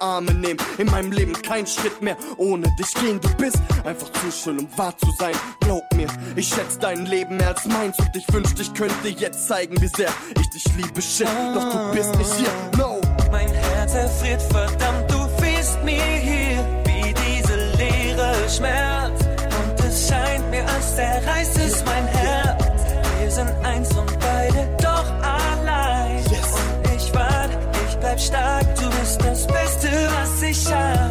Arme 0.00 0.34
nehmen. 0.34 0.58
In 0.78 0.86
meinem 0.86 1.12
Leben 1.12 1.32
kein 1.42 1.66
Schritt 1.66 2.02
mehr 2.02 2.16
ohne 2.36 2.66
dich 2.78 2.92
gehen. 2.94 3.20
Du 3.20 3.28
bist 3.36 3.58
einfach 3.84 4.10
zu 4.12 4.30
schön, 4.30 4.58
um 4.58 4.68
wahr 4.76 4.96
zu 4.98 5.10
sein. 5.18 5.34
Glaub 5.60 5.82
mir, 5.94 6.08
ich 6.36 6.48
schätze 6.48 6.78
dein 6.78 7.06
Leben 7.06 7.36
mehr 7.36 7.48
als 7.48 7.64
meins. 7.66 7.98
Und 7.98 8.14
ich 8.14 8.32
wünschte, 8.32 8.62
ich 8.62 8.72
könnte 8.74 9.08
jetzt 9.08 9.46
zeigen, 9.48 9.80
wie 9.80 9.88
sehr 9.88 10.10
ich 10.40 10.50
dich 10.50 10.64
liebe. 10.76 11.02
Shit, 11.02 11.28
doch 11.54 11.72
du 11.72 11.92
bist 11.92 12.14
nicht 12.16 12.34
hier. 12.34 12.50
No! 12.78 13.00
Mein 13.30 13.48
Herz 13.48 13.94
erfriert, 13.94 14.42
verdammt, 14.42 15.10
du 15.10 15.28
fehlst 15.42 15.82
mir 15.84 16.02
hier, 16.02 16.64
wie 16.84 17.14
diese 17.14 17.56
Leere 17.76 18.34
schmerzt. 18.48 19.24
Und 19.24 19.84
es 19.84 20.08
scheint 20.08 20.50
mir, 20.50 20.66
als 20.66 20.96
zerreißt 20.96 21.58
es 21.58 21.84
mein 21.84 22.06
Herz. 22.06 22.64
Wir 23.20 23.30
sind 23.30 23.50
eins 23.64 23.90
und 23.96 24.18
beide 24.18 24.68
doch 24.82 25.04
allein. 25.22 26.24
Und 26.24 26.96
ich 26.96 27.12
warte, 27.14 27.58
ich 27.88 27.96
bleib 27.96 28.20
stark, 28.20 28.74
du 28.76 28.88
bist 28.98 29.20
das 29.22 29.46
Beste, 29.46 29.67
was 29.90 30.42
ich 30.42 31.07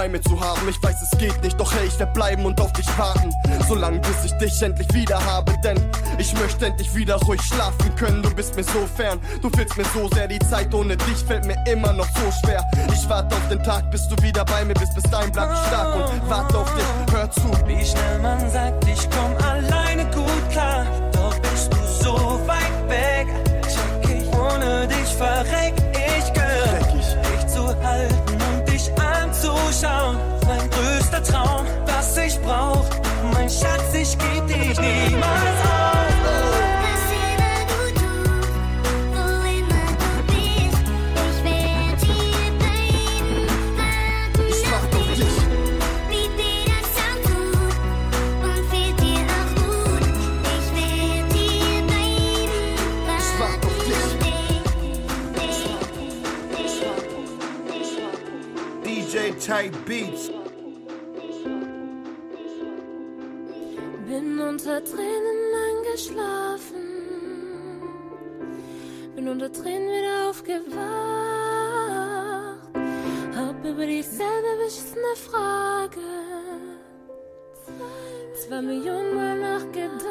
bei 0.00 0.08
mir 0.08 0.22
zu 0.22 0.40
haben. 0.40 0.66
Ich 0.66 0.82
weiß, 0.82 0.96
es 1.02 1.18
geht 1.18 1.42
nicht, 1.42 1.60
doch 1.60 1.70
hey, 1.74 1.86
ich 1.86 1.98
werd 1.98 2.14
bleiben 2.14 2.46
und 2.46 2.58
auf 2.58 2.72
dich 2.72 2.88
warten. 2.96 3.30
Solange 3.68 3.98
bis 3.98 4.24
ich 4.24 4.32
dich 4.38 4.62
endlich 4.62 4.90
wieder 4.94 5.22
habe, 5.22 5.52
denn 5.62 5.78
ich 6.16 6.32
möchte 6.40 6.64
endlich 6.64 6.94
wieder 6.94 7.16
ruhig 7.16 7.42
schlafen 7.42 7.94
können. 7.96 8.22
Du 8.22 8.34
bist 8.34 8.56
mir 8.56 8.64
so 8.64 8.86
fern, 8.96 9.20
du 9.42 9.50
fehlst 9.50 9.76
mir 9.76 9.84
so 9.92 10.08
sehr. 10.08 10.26
Die 10.26 10.38
Zeit 10.38 10.72
ohne 10.72 10.96
dich 10.96 11.18
fällt 11.28 11.44
mir 11.44 11.58
immer 11.70 11.92
noch 11.92 12.08
so 12.16 12.32
schwer. 12.40 12.64
Ich 12.94 13.06
warte 13.10 13.36
auf 13.36 13.46
den 13.50 13.62
Tag, 13.62 13.90
bis 13.90 14.08
du 14.08 14.16
wieder 14.22 14.42
bei 14.46 14.64
mir 14.64 14.72
bist. 14.72 14.94
Bis 14.94 15.04
dahin 15.04 15.32
bleib 15.32 15.52
ich 15.52 15.68
stark 15.68 15.94
und 15.94 16.30
warte 16.30 16.58
auf 16.58 16.74
dich. 16.74 17.14
Hör 17.14 17.30
zu. 17.30 17.50
Wie 17.66 17.84
schnell 17.84 18.18
man 18.22 18.50
sagt, 18.50 18.82
ich 18.88 19.06
komm 19.10 19.36
alleine 19.46 20.06
gut 20.06 20.50
klar. 20.50 20.86
Doch 21.12 21.38
bist 21.40 21.70
du 21.70 22.04
so 22.04 22.40
weit 22.46 22.88
weg. 22.88 23.26
Check 23.68 24.16
ich, 24.16 24.34
ohne 24.34 24.88
dich 24.88 25.14
verreck 25.14 25.89
anzuschauen. 29.70 30.16
Mein 30.46 30.70
größter 30.70 31.22
Traum, 31.22 31.66
was 31.86 32.16
ich 32.16 32.38
brauch. 32.40 32.84
Mein 33.32 33.48
Schatz, 33.48 33.94
ich 33.94 34.16
geb 34.18 34.46
dich 34.48 34.78
niemals 34.78 35.60
auf. 35.64 35.79
Type 59.50 59.76
Beats. 59.84 60.30
Bin 64.06 64.38
unter 64.38 64.84
Tränen 64.84 65.40
eingeschlafen, 65.66 66.86
bin 69.16 69.28
unter 69.28 69.52
Tränen 69.52 69.88
wieder 69.88 70.30
aufgewacht, 70.30 70.78
hab 73.34 73.64
über 73.64 73.86
dieselbe 73.86 74.56
beschissene 74.62 75.16
Frage. 75.16 75.98
Zwei 78.46 78.62
Millionen 78.62 79.16
Mal 79.16 79.36
nachgedacht, 79.36 80.06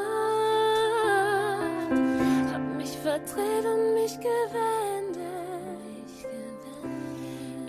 hab 2.51 2.75
mich 2.75 2.97
verdreht 2.97 3.65
und 3.65 3.93
mich 3.93 4.17
gewendet, 4.19 4.98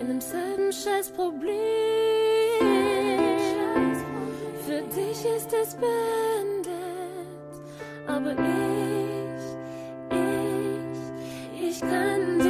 in 0.00 0.06
demselben 0.08 0.72
Scheißproblem. 0.72 1.54
Für 4.66 4.82
dich 4.82 5.24
ist 5.36 5.52
es 5.52 5.74
beendet, 5.74 6.70
aber 8.06 8.32
ich, 8.32 9.44
ich, 11.60 11.68
ich 11.68 11.80
kann 11.80 12.38
dich 12.38 12.49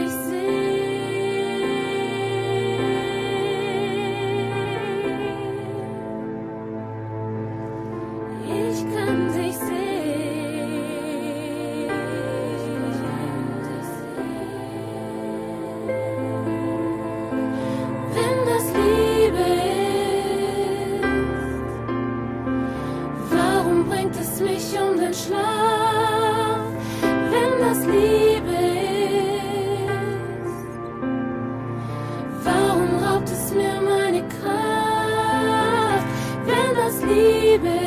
Liebe. 37.50 37.80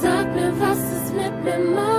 Sag 0.00 0.34
mir, 0.34 0.52
was 0.58 0.78
es 0.78 1.12
mit 1.12 1.44
mir 1.44 1.58
macht. 1.72 1.93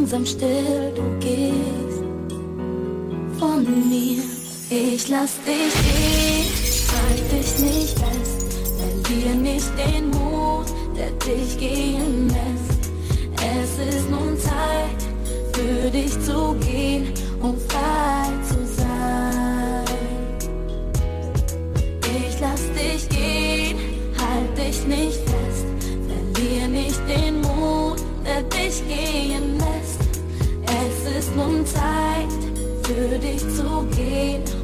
langsam 0.00 0.24
still, 0.24 0.92
du 0.94 1.02
gehst 1.18 2.02
von 3.38 3.64
mir. 3.90 4.22
Ich 4.70 5.08
lass 5.08 5.36
dich 5.44 5.74
gehen, 5.84 6.46
halt 6.94 7.32
dich 7.32 7.58
nicht 7.58 7.98
fest, 7.98 8.46
verlier 8.78 9.34
nicht 9.34 9.70
den 9.76 10.08
Mut, 10.10 10.66
der 10.96 11.10
dich 11.26 11.58
gehen 11.58 12.28
lässt. 12.28 12.90
Es 13.58 13.94
ist 13.94 14.10
nun 14.10 14.38
Zeit 14.38 15.00
für 15.52 15.90
dich 15.90 16.12
zu 16.20 16.54
gehen, 16.60 17.12
und 17.42 17.60
frei 17.70 18.28
zu 18.48 18.58
sein. 18.76 19.84
Ich 22.26 22.40
lass 22.40 22.62
dich 22.72 23.06
gehen, 23.10 23.78
halt 24.18 24.56
dich 24.56 24.86
nicht 24.86 25.20
fest, 25.28 25.66
verlier 26.08 26.68
nicht 26.68 27.00
den 27.06 27.40
Mut, 27.42 28.00
der 28.24 28.42
dich 28.44 28.82
gehen 28.88 29.42
lässt 29.42 29.49
ist 31.20 31.36
nun 31.36 31.66
Zeit 31.66 32.32
für 32.82 33.18
dich 33.18 33.40
zu 33.40 33.86
gehen. 33.94 34.59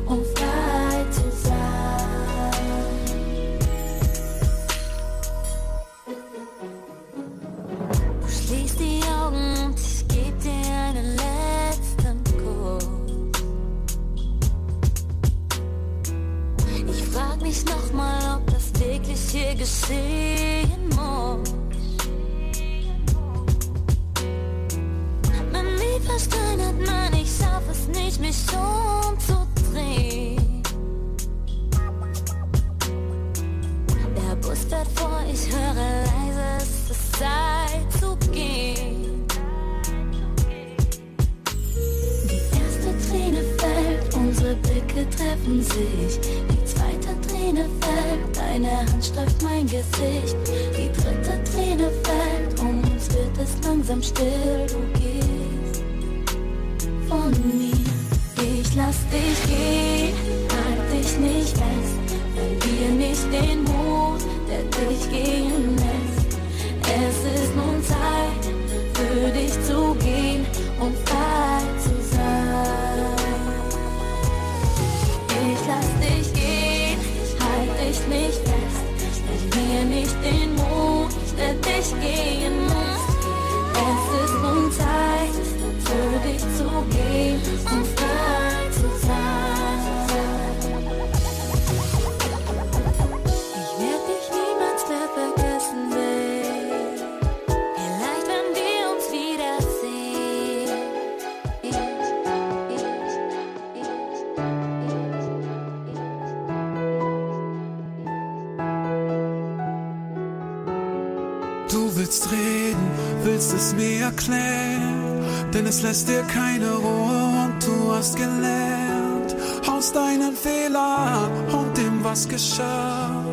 Du 111.70 111.94
willst 111.96 112.30
reden, 112.30 112.90
willst 113.24 113.52
es 113.52 113.74
mir 113.74 114.02
erklären, 114.02 115.24
denn 115.52 115.66
es 115.66 115.82
lässt 115.82 116.08
dir 116.08 116.22
keine 116.22 116.74
Ruhe 116.74 117.44
und 117.44 117.66
du 117.66 117.92
hast 117.92 118.16
gelernt 118.16 119.36
aus 119.68 119.92
deinen 119.92 120.34
Fehlern 120.34 121.30
und 121.52 121.76
dem, 121.76 122.04
was 122.04 122.28
geschah. 122.28 123.24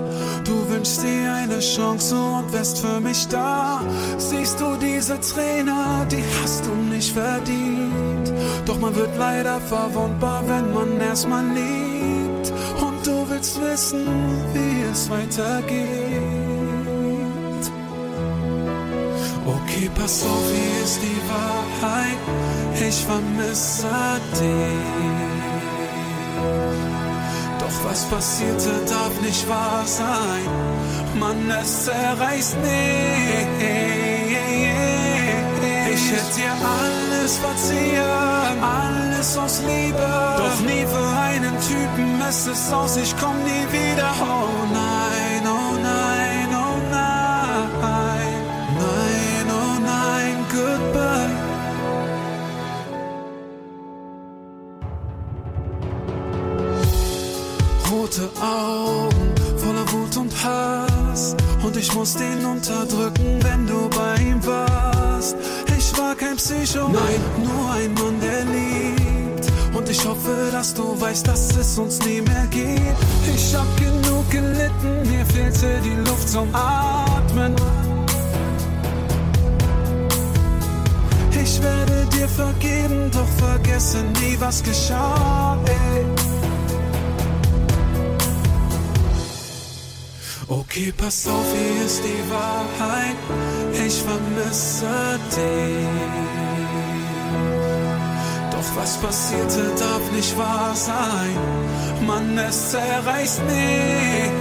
Du 0.43 0.67
wünschst 0.69 1.03
dir 1.03 1.31
eine 1.31 1.59
Chance 1.59 2.15
und 2.15 2.51
wärst 2.51 2.79
für 2.79 2.99
mich 2.99 3.27
da. 3.27 3.81
Siehst 4.17 4.59
du 4.59 4.75
diese 4.77 5.19
Trainer, 5.19 6.05
die 6.11 6.23
hast 6.41 6.65
du 6.65 6.73
nicht 6.93 7.13
verdient. 7.13 8.33
Doch 8.65 8.79
man 8.79 8.95
wird 8.95 9.15
leider 9.17 9.61
verwundbar, 9.61 10.43
wenn 10.47 10.73
man 10.73 10.99
erstmal 10.99 11.45
liebt. 11.45 12.51
Und 12.81 13.05
du 13.05 13.29
willst 13.29 13.61
wissen, 13.61 14.05
wie 14.53 14.91
es 14.91 15.09
weitergeht. 15.09 16.42
Okay, 19.83 19.91
pass 19.99 20.23
auf, 20.23 20.43
wie 20.49 20.83
ist 20.83 20.99
die 21.01 21.21
Wahrheit? 21.27 22.17
Ich 22.87 23.03
vermisse 23.03 23.89
dich. 24.31 24.83
Doch 27.59 27.89
was 27.89 28.05
passierte, 28.05 28.69
darf 28.87 29.21
nicht 29.21 29.49
wahr 29.49 29.83
sein. 29.85 30.47
Mann, 31.19 31.51
es 31.61 31.83
zerreißt 31.83 32.57
mich. 32.61 33.47
Ich 35.93 36.11
hätte 36.11 36.35
dir 36.37 36.55
alles 36.79 37.37
verziehen, 37.39 38.63
alles 38.63 39.37
aus 39.37 39.61
Liebe. 39.67 40.09
Doch 40.37 40.59
nie 40.61 40.85
für 40.85 41.09
einen 41.27 41.55
Typen 41.59 42.21
ist 42.29 42.47
es 42.47 42.71
aus, 42.71 42.95
ich 42.95 43.13
komm 43.19 43.35
nie 43.43 43.65
wieder. 43.71 44.11
Augen 58.43 59.33
voller 59.57 59.89
Wut 59.93 60.17
und 60.17 60.33
Hass. 60.43 61.35
Und 61.63 61.77
ich 61.77 61.93
muss 61.95 62.15
den 62.15 62.45
unterdrücken, 62.45 63.39
wenn 63.41 63.65
du 63.65 63.89
bei 63.89 64.15
ihm 64.21 64.45
warst. 64.45 65.37
Ich 65.77 65.97
war 65.97 66.13
kein 66.15 66.35
Psycho, 66.35 66.89
nein, 66.89 67.21
nur 67.37 67.71
ein 67.71 67.93
Mann, 67.93 68.19
der 68.19 68.43
liebt. 68.45 69.47
Und 69.73 69.89
ich 69.89 70.05
hoffe, 70.05 70.49
dass 70.51 70.73
du 70.73 70.99
weißt, 70.99 71.27
dass 71.27 71.55
es 71.55 71.77
uns 71.77 71.99
nie 72.05 72.21
mehr 72.21 72.47
gibt. 72.51 72.97
Ich 73.33 73.55
hab 73.55 73.65
genug 73.77 74.29
gelitten, 74.29 75.09
mir 75.09 75.25
fehlte 75.25 75.79
die 75.83 76.09
Luft 76.09 76.27
zum 76.27 76.53
Atmen. 76.53 77.55
Ich 81.31 81.61
werde 81.61 82.05
dir 82.13 82.27
vergeben, 82.27 83.09
doch 83.11 83.27
vergesse 83.45 84.03
nie, 84.21 84.35
was 84.39 84.61
geschah. 84.61 85.57
Ey. 85.65 86.22
Okay, 90.59 90.93
pass 90.95 91.27
auf, 91.27 91.47
hier 91.51 91.85
ist 91.85 92.03
die 92.03 92.23
Wahrheit. 92.29 93.17
Ich 93.87 94.03
vermisse 94.03 95.19
dich. 95.35 95.87
Doch 98.51 98.69
was 98.75 98.97
passierte, 98.97 99.71
darf 99.79 100.11
nicht 100.11 100.37
wahr 100.37 100.75
sein. 100.75 101.37
Mann, 102.05 102.37
es 102.37 102.69
zerreißt 102.69 103.41
mich. 103.45 104.31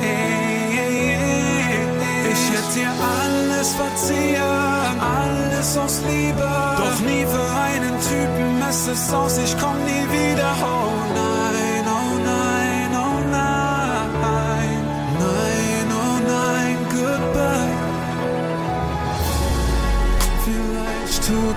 Ich 2.33 2.43
hätte 2.53 2.73
dir 2.79 2.93
alles 3.17 3.69
verziehen, 3.73 5.01
alles 5.01 5.79
aus 5.79 6.03
Liebe. 6.07 6.51
Doch 6.83 7.01
nie 7.09 7.25
für 7.25 7.49
einen 7.69 7.97
Typen 8.11 8.69
ist 8.69 8.87
es 8.89 9.15
aus, 9.15 9.39
ich 9.39 9.57
komm 9.59 9.79
nie 9.85 10.07
wieder. 10.13 10.53
Oh 10.61 10.92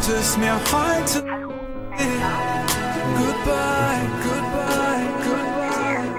tut 0.06 0.16
es 0.16 0.38
mir 0.38 0.54
heute. 0.72 1.24
Goodbye, 3.18 4.06
goodbye, 4.24 5.08
goodbye, 5.24 6.10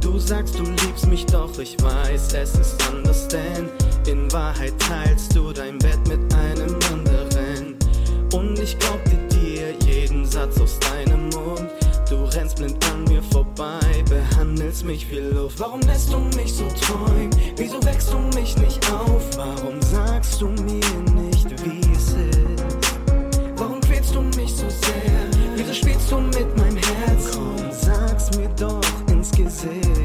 Du 0.00 0.18
sagst, 0.18 0.58
du 0.58 0.62
liebst 0.62 1.06
mich, 1.08 1.26
doch 1.26 1.58
ich 1.58 1.76
weiß, 1.82 2.32
es 2.34 2.54
ist 2.54 2.88
anders, 2.88 3.28
denn 3.28 3.68
in 4.06 4.32
Wahrheit 4.32 4.72
teilst 4.78 5.36
du 5.36 5.52
dein 5.52 5.78
Bett 5.78 5.98
mit 6.08 6.34
einem 6.34 6.78
anderen. 6.90 7.76
Und 8.32 8.58
ich 8.58 8.78
glaubte 8.78 9.16
dir 9.28 9.72
jeden 9.84 10.24
Satz 10.24 10.58
aus 10.60 10.78
deinem 10.78 11.28
Mund. 11.30 11.81
Du 12.12 12.24
rennst 12.24 12.56
blind 12.56 12.76
an 12.92 13.04
mir 13.04 13.22
vorbei, 13.22 14.04
behandelst 14.06 14.84
mich 14.84 15.10
wie 15.10 15.20
Luft. 15.34 15.58
Warum 15.58 15.80
lässt 15.80 16.12
du 16.12 16.18
mich 16.36 16.52
so 16.52 16.68
träumen? 16.78 17.30
Wieso 17.56 17.82
wächst 17.86 18.12
du 18.12 18.18
mich 18.38 18.54
nicht 18.58 18.92
auf? 18.92 19.34
Warum 19.38 19.80
sagst 19.80 20.38
du 20.42 20.48
mir 20.48 20.84
nicht, 21.14 21.50
wie 21.64 21.80
es 21.90 22.08
ist? 22.12 22.92
Warum 23.56 23.80
quälst 23.80 24.14
du 24.14 24.20
mich 24.20 24.54
so 24.54 24.68
sehr? 24.68 25.26
Wieso 25.56 25.72
spielst 25.72 26.12
du 26.12 26.18
mit 26.18 26.54
meinem 26.58 26.76
Herz? 26.76 27.30
Komm, 27.32 27.56
sag's 27.70 28.36
mir 28.36 28.50
doch 28.58 28.82
ins 29.10 29.30
Gesicht. 29.30 30.01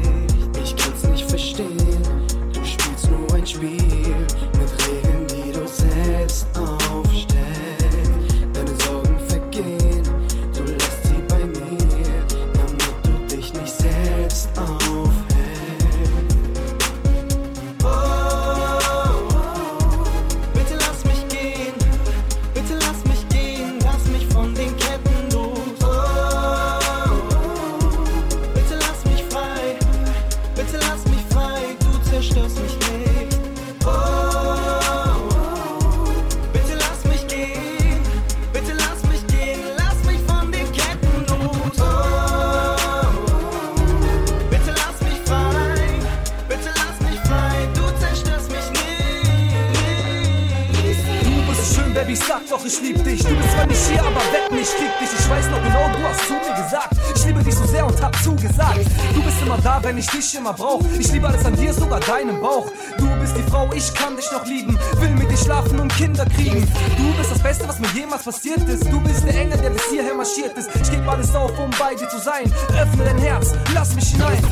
Wenn 60.48 60.54
ich 60.54 60.54
dich 60.54 60.54
immer 60.54 60.54
brauch. 60.54 60.80
Ich 60.98 61.12
liebe 61.12 61.28
alles 61.28 61.44
an 61.44 61.56
dir, 61.56 61.72
sogar 61.72 62.00
deinen 62.00 62.40
Bauch. 62.40 62.66
Du 62.98 63.06
bist 63.20 63.36
die 63.36 63.42
Frau, 63.50 63.70
ich 63.74 63.92
kann 63.94 64.16
dich 64.16 64.30
noch 64.32 64.44
lieben. 64.46 64.78
Will 64.98 65.10
mit 65.10 65.30
dir 65.30 65.36
schlafen 65.36 65.78
und 65.80 65.94
Kinder 65.96 66.24
kriegen. 66.24 66.66
Du 66.96 67.12
bist 67.16 67.30
das 67.30 67.42
Beste, 67.42 67.68
was 67.68 67.78
mir 67.78 67.88
jemals 67.94 68.24
passiert 68.24 68.68
ist. 68.68 68.90
Du 68.90 69.00
bist 69.00 69.24
der 69.24 69.34
Engel, 69.34 69.58
der 69.58 69.70
bis 69.70 69.84
hierher 69.90 70.14
marschiert 70.14 70.56
ist. 70.56 70.70
Ich 70.74 70.90
geb 70.90 71.06
alles 71.08 71.34
auf, 71.34 71.58
um 71.58 71.70
bei 71.78 71.94
dir 71.94 72.08
zu 72.08 72.18
sein. 72.18 72.52
Öffne 72.80 73.04
dein 73.04 73.18
Herz, 73.18 73.52
lass 73.74 73.94
mich 73.94 74.10
hinein. 74.10 74.42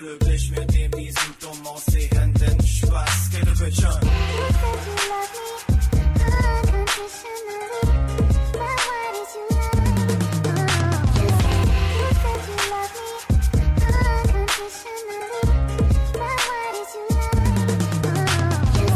glücklich 0.00 0.50
mit 0.52 0.74
dem, 0.74 0.90
die 0.92 1.12
Symptome 1.12 1.68
aus 1.68 1.84
den 1.84 2.08
Händen. 2.08 2.66
Spaß, 2.66 3.30
keine 3.32 3.50
Bitcher. 3.50 4.00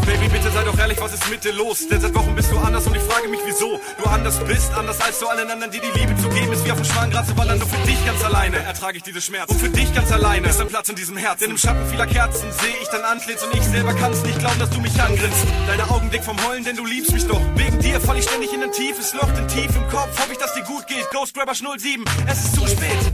Baby, 0.07 0.29
bitte 0.29 0.51
sei 0.51 0.65
doch 0.65 0.79
ehrlich, 0.79 1.01
was 1.01 1.13
ist 1.13 1.29
mit 1.29 1.45
dir 1.45 1.53
los? 1.53 1.87
Denn 1.87 2.01
seit 2.01 2.15
Wochen 2.15 2.35
bist 2.35 2.51
du 2.51 2.59
anders 2.59 2.87
und 2.87 2.97
ich 2.97 3.03
frage 3.03 3.29
mich 3.29 3.41
wieso 3.45 3.79
anders 4.15 4.39
bist, 4.45 4.73
anders 4.75 5.01
als 5.01 5.19
zu 5.19 5.29
allen 5.29 5.51
anderen, 5.51 5.73
die 5.73 5.81
die 5.81 5.99
Liebe 5.99 6.17
zu 6.17 6.29
geben 6.29 6.53
ist 6.53 6.65
wie 6.65 6.71
auf 6.71 6.79
dem 6.79 6.85
schmalen 6.85 7.11
Grat 7.11 7.27
zu 7.27 7.37
wandern. 7.37 7.59
Nur 7.59 7.69
für 7.69 7.87
dich 7.87 8.07
ganz 8.07 8.25
alleine 8.25 8.59
ertrage 8.59 8.97
ich 8.97 9.03
diese 9.03 9.21
Schmerzen 9.21 9.53
und 9.53 9.61
für 9.61 9.69
dich 9.69 9.93
ganz 9.93 10.11
alleine 10.13 10.49
ist 10.49 10.61
ein 10.61 10.69
Platz 10.69 10.89
in 10.89 10.97
diesem 10.97 11.17
Herz. 11.17 11.41
Denn 11.41 11.51
im 11.51 11.59
Schatten 11.59 11.85
vieler 11.91 12.07
Kerzen 12.07 12.51
sehe 12.53 12.75
ich 12.81 12.89
dein 12.89 13.03
Antlitz 13.03 13.43
und 13.43 13.55
ich 13.55 13.63
selber 13.63 13.93
kann's 13.95 14.23
nicht 14.23 14.39
glauben, 14.39 14.59
dass 14.59 14.71
du 14.71 14.81
mich 14.81 15.01
angrinst. 15.01 15.47
Deine 15.67 15.91
Augen 15.91 16.11
dick 16.11 16.23
vom 16.23 16.37
Heulen, 16.47 16.65
denn 16.65 16.77
du 16.77 16.87
liebst 16.87 17.13
mich 17.13 17.27
doch. 17.27 17.43
Wegen 17.57 17.79
dir 17.81 18.01
fall 18.01 18.17
ich 18.19 18.25
ständig 18.25 18.53
in 18.53 18.63
ein 18.63 18.73
tiefes 18.73 19.13
Loch, 19.15 19.31
denn 19.33 19.49
tief 19.49 19.75
im 19.75 19.89
Kopf 19.89 20.19
hoffe 20.19 20.33
ich, 20.33 20.39
dass 20.39 20.55
dir 20.55 20.63
gut 20.63 20.87
geht. 20.87 21.11
Ghost 21.11 21.35
Grabber 21.35 21.55
07, 21.55 22.05
es 22.27 22.45
ist 22.45 22.55
zu 22.55 22.67
spät. 22.67 23.14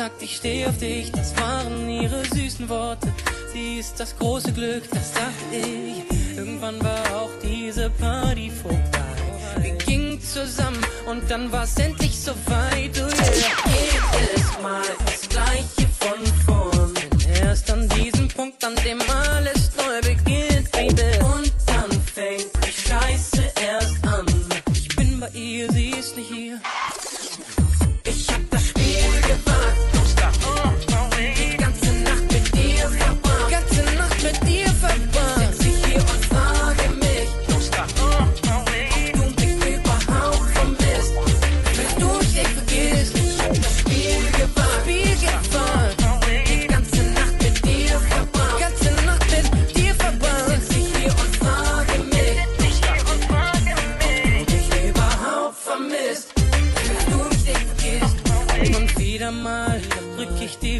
Und 0.00 0.06
sagte, 0.06 0.24
ich 0.24 0.36
stehe 0.36 0.68
auf 0.68 0.78
dich. 0.78 1.12
Das 1.12 1.36
waren 1.36 1.88
ihre 1.90 2.24
süßen 2.24 2.68
Worte. 2.68 3.12
Sie 3.52 3.78
ist 3.78 4.00
das 4.00 4.16
große 4.18 4.52
Glück, 4.52 4.84
das 4.90 5.12
dachte 5.12 5.56
ich. 5.56 6.38
Irgendwann 6.38 6.82
war 6.82 7.16
auch 7.16 7.30
diese 7.42 7.90
Party 7.90 8.50
vorbei. 8.50 8.78
Wir 9.58 9.72
gingen 9.72 10.20
zusammen 10.22 10.80
und 11.06 11.30
dann 11.30 11.52
war's 11.52 11.76
endlich 11.76 12.18
so 12.18 12.32
weit. 12.46 12.69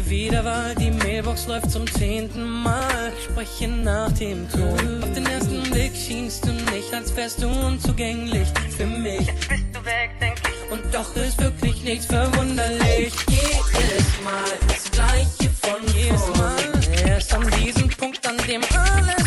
Die 0.01 0.09
Wiederwahl. 0.09 0.75
Die 0.75 0.91
Mailbox 0.91 1.47
läuft 1.47 1.71
zum 1.71 1.85
zehnten 1.93 2.43
Mal. 2.43 3.11
Spreche 3.23 3.67
nach 3.67 4.11
dem 4.13 4.49
Ton. 4.49 5.03
Auf 5.03 5.13
den 5.13 5.25
ersten 5.25 5.63
Blick 5.63 5.95
schienst 5.95 6.45
du 6.45 6.51
nicht, 6.51 6.93
als 6.93 7.15
wärst 7.15 7.41
du 7.41 7.47
unzugänglich 7.47 8.47
für 8.75 8.85
mich. 8.85 9.25
Bist 9.49 9.65
du 9.73 9.85
weg, 9.85 10.11
denk 10.19 10.37
ich. 10.39 10.71
Und 10.71 10.81
doch 10.93 11.15
ist 11.15 11.39
wirklich 11.41 11.83
nichts 11.83 12.05
verwunderlich. 12.05 13.13
Jedes 13.27 14.21
Mal 14.23 14.51
das 14.67 14.91
Gleiche 14.91 15.49
von 15.61 15.95
jedes 15.95 16.27
Mal. 16.37 17.07
Erst 17.07 17.33
an 17.33 17.49
diesem 17.63 17.89
Punkt, 17.89 18.25
an 18.27 18.37
dem 18.47 18.61
alles 18.73 19.20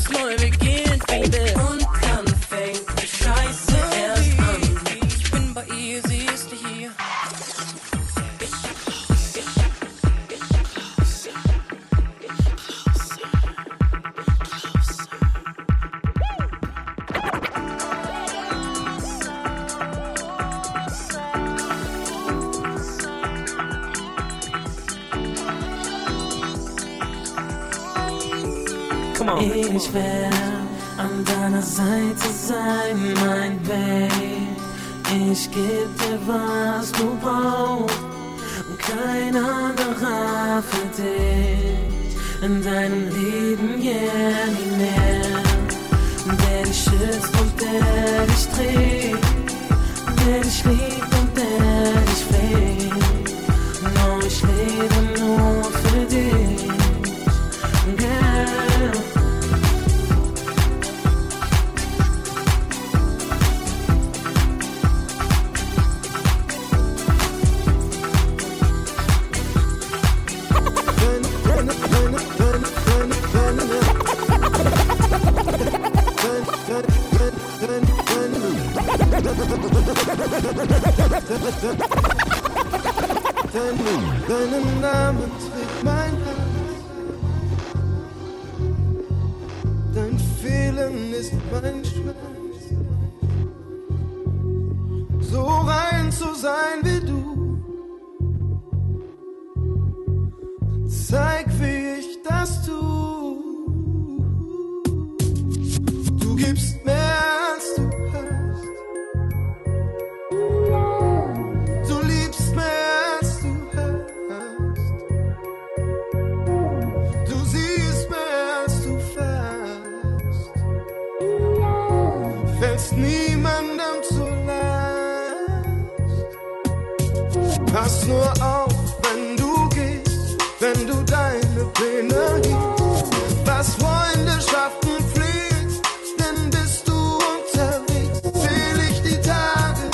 Pass 127.75 128.07
nur 128.07 128.33
auf, 128.41 128.72
wenn 129.03 129.37
du 129.37 129.68
gehst, 129.70 130.37
wenn 130.61 130.87
du 130.87 131.03
deine 131.03 131.64
Pläne 131.75 132.41
hielst. 132.45 133.07
Was 133.45 133.75
Freundschaften 133.75 134.93
pflegt, 135.12 135.83
denn 136.20 136.51
bist 136.51 136.87
du 136.87 136.95
unterwegs. 136.95 138.22
Zähl 138.43 138.79
ich 138.89 139.03
die 139.03 139.20
Tage, 139.20 139.91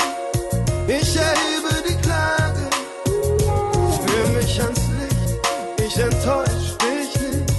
ich 0.87 1.17
erhebe 1.17 1.73
die 1.89 1.97
Klage. 2.05 2.69
Führ 4.05 4.27
mich 4.37 4.61
ans 4.61 4.83
Licht, 4.99 5.25
ich 5.83 5.97
enttäusch 5.97 6.77
dich 6.85 7.11
nicht. 7.19 7.49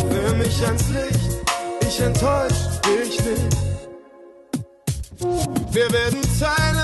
Führ 0.00 0.32
mich 0.36 0.66
ans 0.66 0.88
Licht, 0.88 1.30
ich 1.86 2.00
enttäusch 2.00 2.62
dich 2.86 3.20
nicht. 3.22 3.56
Wir 5.72 5.92
werden 5.92 6.22
teilen, 6.40 6.79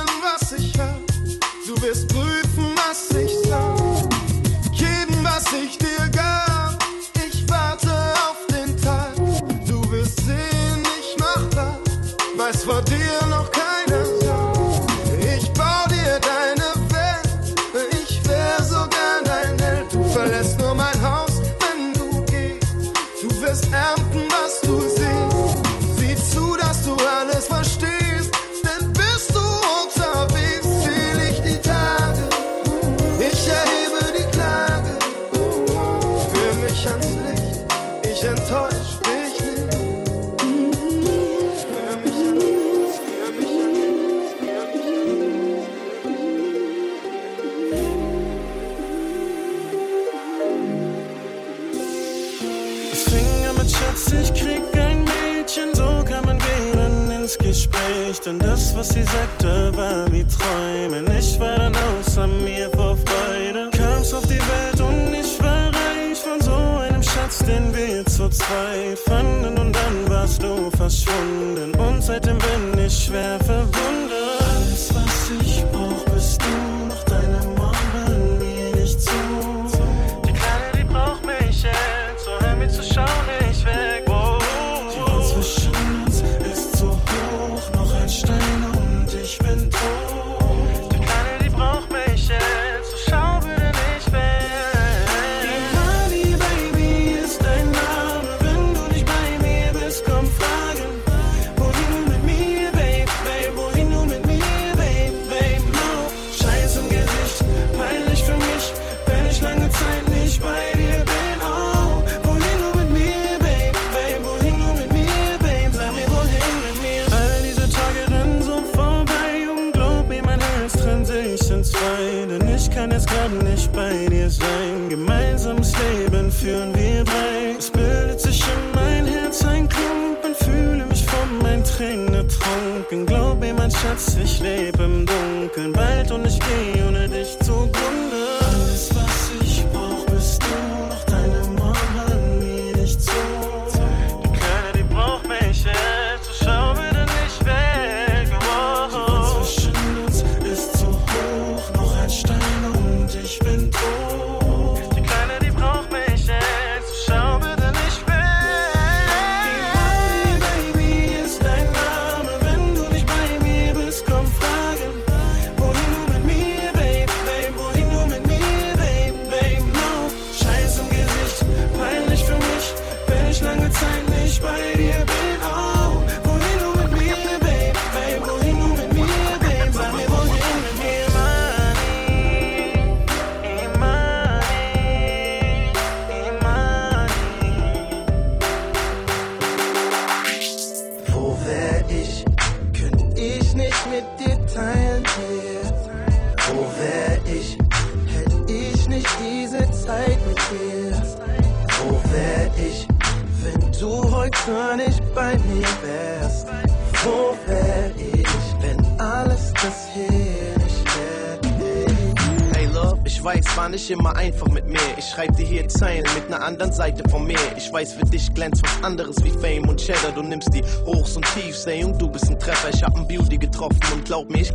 führen 126.46 126.72
wir 126.76 127.02
drei. 127.02 127.56
Es 127.58 127.70
bildet 127.70 128.20
sich 128.20 128.40
in 128.40 128.62
mein 128.72 129.04
Herz 129.06 129.44
ein 129.44 129.68
Klumpen, 129.68 130.32
fühle 130.44 130.86
mich 130.86 131.04
von 131.04 131.38
meinen 131.42 131.64
Tränen 131.64 132.14
ertrunken. 132.14 133.04
Glaub 133.04 133.40
mir, 133.40 133.52
mein 133.54 133.70
Schatz, 133.70 134.16
ich 134.22 134.38
lebe 134.40 134.84
im 134.84 135.04
Dunkeln 135.06 135.72
bald 135.72 136.12
und 136.12 136.24
ich 136.24 136.38
geh 136.38 136.75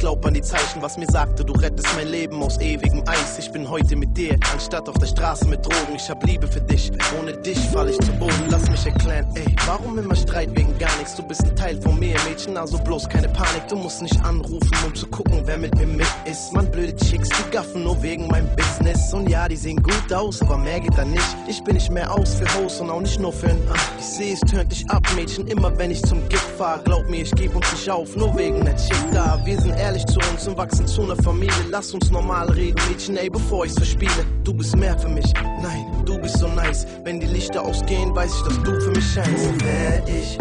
glaub 0.02 0.26
an 0.26 0.34
die 0.34 0.41
Zeichen, 0.41 0.82
was 0.82 0.98
mir 0.98 1.06
sagte. 1.06 1.45
Du 1.45 1.53
rettest 1.53 1.88
mein 1.95 2.07
Leben 2.07 2.41
aus 2.41 2.60
ewigem 2.60 3.03
Eis. 3.07 3.38
Ich 3.38 3.52
bin 3.52 3.69
heute 3.69 3.95
mit 3.95 4.18
dir, 4.18 4.36
anstatt 4.52 4.90
auf 4.90 4.98
der 4.98 5.06
Straße 5.06 5.48
mit 5.48 5.64
Drogen. 5.64 5.95
Ich 5.95 6.10
hab 6.10 6.26
Liebe 6.26 6.48
für 6.48 6.60
dich, 6.60 6.91
ohne 7.19 7.34
dich 7.34 7.60
fall 7.69 7.88
ich 7.88 7.99
zu 7.99 8.11
Boden. 8.14 8.48
Lass 8.49 8.68
mich 8.68 8.84
erklären, 8.84 9.28
ey, 9.36 9.51
warum 9.67 9.97
immer 9.97 10.15
Streit 10.15 10.49
wegen 10.55 10.77
gar 10.77 10.95
nichts? 10.97 11.15
Du 11.15 11.23
bist 11.23 11.43
ein 11.43 11.55
Teil 11.55 11.81
von 11.81 11.99
mir, 11.99 12.15
Mädchen, 12.27 12.57
also 12.57 12.77
bloß 12.77 13.09
keine 13.09 13.29
Panik. 13.29 13.67
Du 13.69 13.75
musst 13.75 14.01
nicht 14.01 14.19
anrufen, 14.23 14.71
um 14.85 14.95
zu 14.95 15.07
gucken, 15.07 15.41
wer 15.45 15.57
mit 15.57 15.75
mir 15.75 15.88
mit 15.88 16.07
ist. 16.25 16.53
Man, 16.53 16.69
blöde 16.71 16.95
Chicks, 16.95 17.29
die 17.29 17.51
gaffen 17.51 17.83
nur 17.83 18.01
wegen 18.01 18.27
meinem 18.27 18.47
Business. 18.55 19.13
Und 19.13 19.29
ja, 19.29 19.47
die 19.47 19.55
sehen 19.55 19.81
gut 19.81 20.13
aus, 20.13 20.41
aber 20.41 20.57
mehr 20.57 20.79
geht 20.79 20.97
da 20.97 21.05
nicht. 21.05 21.35
Ich 21.47 21.63
bin 21.63 21.75
nicht 21.75 21.91
mehr 21.91 22.11
aus 22.13 22.35
für 22.35 22.45
Hoes 22.55 22.79
und 22.79 22.89
auch 22.89 23.01
nicht 23.01 23.19
nur 23.19 23.33
für 23.33 23.47
ein 23.47 23.59
ah. 23.69 23.75
Ich 23.99 24.05
seh, 24.05 24.31
es 24.33 24.39
tönt 24.41 24.71
dich 24.71 24.89
ab, 24.89 25.05
Mädchen, 25.15 25.47
immer 25.47 25.77
wenn 25.77 25.91
ich 25.91 26.01
zum 26.03 26.27
Gift 26.29 26.49
fahr. 26.57 26.79
Glaub 26.83 27.09
mir, 27.09 27.21
ich 27.21 27.31
geb 27.31 27.55
uns 27.55 27.71
nicht 27.71 27.89
auf, 27.89 28.15
nur 28.15 28.35
wegen 28.38 28.63
der 28.65 28.75
Chick 28.77 29.11
da. 29.13 29.39
Wir 29.45 29.59
sind 29.59 29.77
ehrlich 29.77 30.05
zu 30.05 30.19
uns 30.31 30.47
und 30.47 30.57
wachsen 30.57 30.88
zu 30.88 31.03
einer 31.03 31.15
Familie. 31.17 31.53
Lass 31.69 31.93
uns 31.93 32.09
normal 32.09 32.49
reden, 32.51 32.79
Mädchen, 32.89 33.17
ey, 33.17 33.29
bevor 33.29 33.65
ich's 33.65 33.75
verspiele. 33.75 34.25
Du 34.43 34.53
bist 34.53 34.75
mehr 34.75 34.97
für 34.97 35.09
mich, 35.09 35.31
nein, 35.61 35.85
du 36.05 36.17
bist 36.19 36.38
so 36.38 36.47
nice. 36.47 36.85
Wenn 37.03 37.19
die 37.19 37.27
Lichter 37.27 37.61
ausgehen, 37.63 38.15
weiß 38.15 38.31
ich, 38.33 38.41
dass 38.43 38.63
du 38.63 38.81
für 38.81 38.91
mich 38.91 39.13
scheinst. 39.13 39.51
Wär 39.60 40.02
ich? 40.07 40.38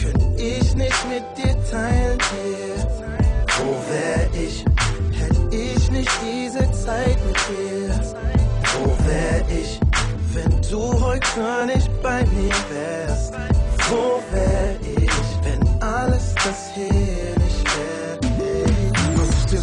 Könnt 0.00 0.40
ich 0.40 0.74
nicht 0.74 1.08
mit 1.08 1.24
dir 1.36 1.56
teilen 1.70 2.18
hier. 2.32 2.86
Wo 3.58 3.74
wär 3.90 4.28
ich? 4.32 4.64
Hätt 5.18 5.52
ich 5.52 5.90
nicht 5.90 6.10
diese 6.24 6.70
Zeit 6.72 7.18
mit 7.26 7.36
dir. 7.48 8.00
Wo 8.74 8.86
wär 9.06 9.44
ich? 9.48 9.80
Wenn 10.32 10.62
du 10.70 11.00
heute 11.00 11.66
nicht 11.66 11.90
bei 12.02 12.24
mir 12.26 12.54
wärst. 12.70 13.34
Wo 13.90 14.22
wär 14.32 14.76
ich? 14.80 15.10
Wenn 15.42 15.82
alles 15.82 16.34
das 16.36 16.72
hier 16.74 17.01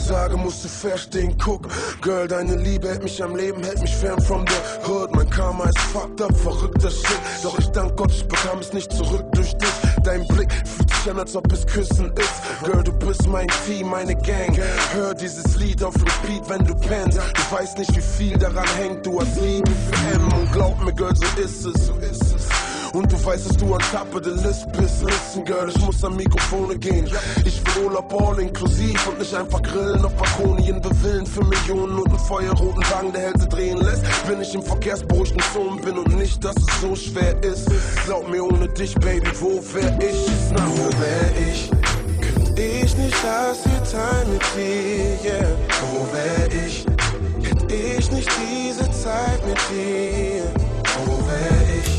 sage, 0.09 0.37
musst 0.37 0.63
du 0.63 0.67
verstehen, 0.67 1.35
guck. 1.37 1.67
Girl, 2.01 2.27
deine 2.27 2.55
Liebe 2.55 2.87
hält 2.89 3.03
mich 3.03 3.21
am 3.23 3.35
Leben, 3.35 3.63
hält 3.63 3.79
mich 3.79 3.95
fern 3.95 4.19
from 4.21 4.43
the 4.47 4.89
hood. 4.89 5.15
Mein 5.15 5.29
Karma 5.29 5.65
ist 5.65 5.79
fucked 5.93 6.21
up, 6.21 6.35
verrückter 6.35 6.89
Shit. 6.89 7.21
Doch 7.43 7.57
ich 7.59 7.67
dank 7.69 7.95
Gott, 7.95 8.11
ich 8.11 8.27
bekam 8.27 8.59
es 8.59 8.73
nicht 8.73 8.91
zurück 8.91 9.25
durch 9.33 9.53
dich. 9.53 9.69
Dein 10.03 10.27
Blick 10.29 10.51
fühlt 10.51 10.89
sich 10.89 11.11
an, 11.11 11.19
als 11.19 11.35
ob 11.35 11.51
es 11.53 11.65
Küssen 11.65 12.11
ist. 12.17 12.63
Girl, 12.63 12.83
du 12.83 12.91
bist 12.93 13.27
mein 13.27 13.47
Team, 13.67 13.89
meine 13.89 14.15
Gang. 14.15 14.59
Hör 14.93 15.13
dieses 15.13 15.55
Lied 15.57 15.83
auf 15.83 15.93
Repeat, 15.95 16.49
wenn 16.49 16.65
du 16.65 16.73
pennst. 16.75 17.19
Du 17.19 17.55
weißt 17.55 17.77
nicht, 17.77 17.95
wie 17.95 18.01
viel 18.01 18.37
daran 18.37 18.67
hängt. 18.79 19.05
Du 19.05 19.21
hast 19.21 19.39
Liebe 19.39 19.69
für 19.69 20.15
M 20.15 20.33
und 20.33 20.51
glaub 20.51 20.83
mir, 20.83 20.93
Girl, 20.93 21.15
so 21.15 21.25
ist 21.39 21.65
es. 21.65 21.85
So 21.85 21.93
ist 21.97 22.23
es. 22.35 22.58
Und 22.93 23.11
du 23.11 23.23
weißt, 23.23 23.49
dass 23.49 23.57
du 23.57 23.73
on 23.73 23.79
top 23.91 24.15
of 24.15 24.23
the 24.23 24.31
list 24.47 24.71
bist. 24.71 25.03
Listen, 25.03 25.45
Girl, 25.45 25.69
ich 25.69 25.79
muss 25.85 26.03
an 26.03 26.15
Mikrofone 26.15 26.77
gehen. 26.77 27.07
Ich 27.45 27.61
will 27.75 27.85
Urlaub 27.85 28.13
all 28.21 28.39
inklusiv 28.39 29.07
und 29.07 29.19
nicht 29.19 29.33
einfach 29.33 29.61
grillen 29.61 30.03
auf 30.03 30.13
Balkonien. 30.15 30.81
Bewillen 30.81 31.25
für 31.25 31.43
Millionen 31.43 31.99
und 31.99 32.09
einen 32.09 32.19
feuerroten 32.19 32.83
Wagen, 32.91 33.13
der 33.13 33.21
Hälse 33.21 33.47
drehen 33.47 33.77
lässt. 33.77 34.03
Wenn 34.27 34.41
ich 34.41 34.53
im 34.55 34.63
verkehrsberuhigten 34.63 35.41
Zone 35.53 35.81
bin 35.81 35.97
und 35.97 36.17
nicht, 36.17 36.43
dass 36.43 36.55
es 36.55 36.81
so 36.81 36.95
schwer 36.95 37.41
ist. 37.43 37.67
Glaub 38.05 38.29
mir, 38.29 38.43
ohne 38.43 38.67
dich, 38.69 38.95
Baby, 38.95 39.29
wo 39.39 39.61
wär 39.73 39.97
ich? 39.99 40.31
Na, 40.51 40.65
wo 40.67 40.89
wär 40.99 41.51
ich? 41.51 41.71
Könnte 42.21 42.61
ich 42.61 42.97
nicht 42.97 43.15
das 43.23 43.63
hier 43.63 43.83
teilen 43.83 44.33
mit 44.33 44.41
dir, 44.55 45.31
yeah. 45.31 45.47
Wo 45.91 46.07
wär 46.13 46.47
ich? 46.65 46.85
Hätte 47.47 47.73
ich 47.73 48.11
nicht 48.11 48.29
diese 48.41 48.91
Zeit 48.91 49.45
mit 49.45 49.57
dir, 49.69 50.43
wo 51.05 51.11
wär 51.27 51.83
ich? 51.83 51.98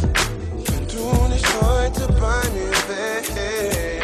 Wenn 1.42 1.48
du 1.48 1.48
nicht 1.48 1.62
heute 1.62 2.12
bei 2.20 2.48
mir 2.50 3.99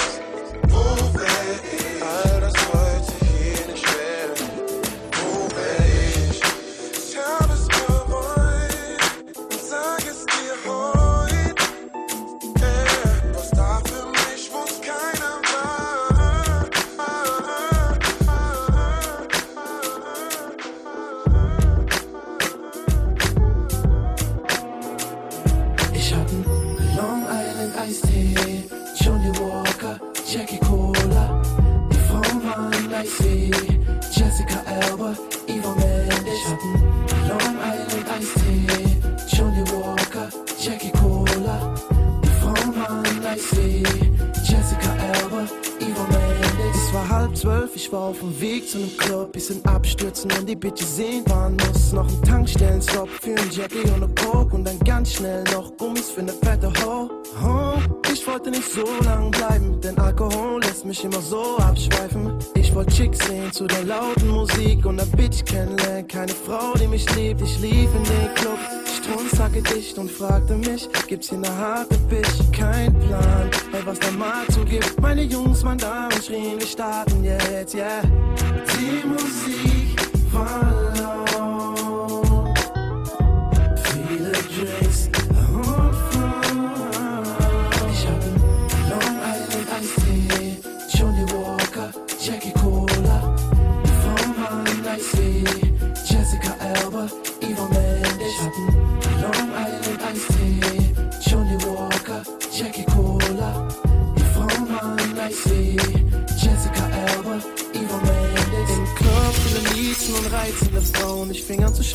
ich 47.87 47.93
war 47.93 48.09
auf 48.09 48.19
dem 48.19 48.41
Weg 48.41 48.69
zu 48.69 48.79
nem 48.79 48.97
Club. 48.97 49.33
Bisschen 49.33 49.65
abstürzen 49.65 50.31
und 50.33 50.49
die 50.49 50.57
Bitches 50.57 50.97
sehen 50.97 51.25
waren 51.29 51.57
muss. 51.57 51.93
Noch 51.93 52.09
ein 52.09 52.23
Tankstellenstop 52.23 53.09
für 53.09 53.37
ein 53.37 53.51
Jackie 53.51 53.89
und 53.91 54.01
ne 54.01 54.09
Coke. 54.21 54.57
Und 54.57 54.65
dann 54.65 54.79
ganz 54.81 55.13
schnell 55.13 55.45
noch 55.53 55.77
Gummis 55.77 56.11
für 56.11 56.23
ne 56.23 56.33
fette 56.33 56.73
Ho. 56.83 57.09
Oh, 57.45 57.79
ich 58.13 58.27
wollte 58.27 58.51
nicht 58.51 58.69
so 58.69 58.85
lang 59.05 59.31
bleiben, 59.31 59.81
denn 59.81 59.97
Alkohol 59.99 60.61
lässt 60.63 60.85
mich 60.85 61.05
immer 61.05 61.21
so 61.21 61.59
abschweifen. 61.59 62.37
Ich 62.55 62.75
wollte 62.75 62.93
Chicks 62.93 63.25
sehen 63.27 63.53
zu 63.53 63.67
der 63.67 63.85
lauten 63.85 64.29
Musik 64.29 64.85
und 64.85 64.97
ne 64.97 65.07
Bitch 65.17 65.45
kennenlernen. 65.45 66.09
Keine 66.09 66.33
Frau, 66.33 66.75
die 66.75 66.89
mich 66.89 67.07
liebt, 67.15 67.41
ich 67.41 67.61
lief 67.61 67.89
in 67.95 68.05
den 68.05 68.35
Club. 68.35 68.59
Strunzacke 69.07 69.63
dicht 69.63 69.97
und 69.99 70.11
fragte 70.11 70.57
mich, 70.57 70.89
gibt's 71.07 71.29
hier 71.29 71.39
ne 71.39 71.57
harte 71.57 71.97
Bitch? 72.11 72.29
Kein 72.53 72.93
Plan, 72.99 73.49
ey, 73.73 73.87
was 73.87 74.01
da 74.01 74.11
mal 74.11 74.45
zugibt. 74.53 75.01
Meine 75.01 75.23
Jungs, 75.23 75.63
meine 75.63 75.81
Damen 75.81 76.23
schrien, 76.23 76.59
wir 76.59 76.67
starten 76.67 77.23
jetzt, 77.23 77.75
yeah. 77.75 78.03
Die 78.03 79.07
Musik 79.07 79.66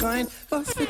schreien, 0.02 0.28
was 0.50 0.68
wird 0.78 0.90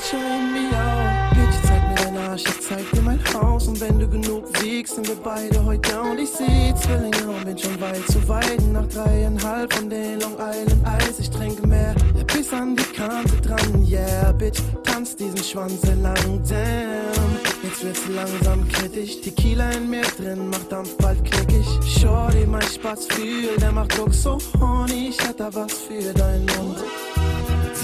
me 0.54 0.70
out? 0.72 1.36
Bitch, 1.36 1.58
zeig 1.68 1.90
mir 1.90 1.96
deinen 1.96 2.18
Arsch, 2.30 2.44
ich 2.46 2.62
zeig 2.62 2.92
dir 2.92 3.02
mein 3.02 3.20
Haus. 3.34 3.68
Und 3.68 3.80
wenn 3.82 4.00
du 4.00 4.08
genug 4.08 4.46
wiegst, 4.62 4.96
sind 4.96 5.08
wir 5.08 5.16
beide 5.16 5.64
heute 5.66 5.92
down. 5.92 6.18
Ich 6.18 6.30
seh 6.30 6.74
Zwillinge 6.76 7.28
und 7.28 7.46
bin 7.46 7.58
schon 7.58 7.80
weit 7.82 8.06
zu 8.08 8.28
weit. 8.28 8.62
Nach 8.72 8.88
dreieinhalb 8.88 9.74
von 9.74 9.90
den 9.90 10.20
Long 10.22 10.36
Island 10.36 10.88
Eis, 10.88 11.20
ich 11.20 11.30
trinke 11.30 11.68
mehr. 11.68 11.94
Bis 12.34 12.54
an 12.54 12.76
die 12.76 12.84
Kante 12.84 13.36
dran, 13.42 13.86
yeah, 13.86 14.32
Bitch, 14.32 14.62
tanz 14.84 15.16
diesen 15.16 15.44
Schwanz 15.44 15.84
entlang, 15.84 16.42
damn. 16.48 17.32
Jetzt 17.64 17.84
wird's 17.84 18.08
langsam 18.08 18.68
kritisch, 18.70 19.22
Tequila 19.22 19.70
in 19.72 19.90
mir 19.90 20.06
drin, 20.18 20.50
macht 20.50 20.72
Dampf 20.72 20.96
bald 20.98 21.24
knickig. 21.26 21.68
Shorty, 21.86 22.46
mein 22.48 22.62
Spaß 22.62 23.08
fühl, 23.08 23.56
der 23.60 23.72
macht 23.72 23.98
Druck 23.98 24.14
so 24.14 24.38
horny, 24.60 25.10
ich 25.10 25.28
hätte 25.28 25.50
was 25.54 25.74
für 25.74 26.14
deinen 26.14 26.46
Mund. 26.46 26.78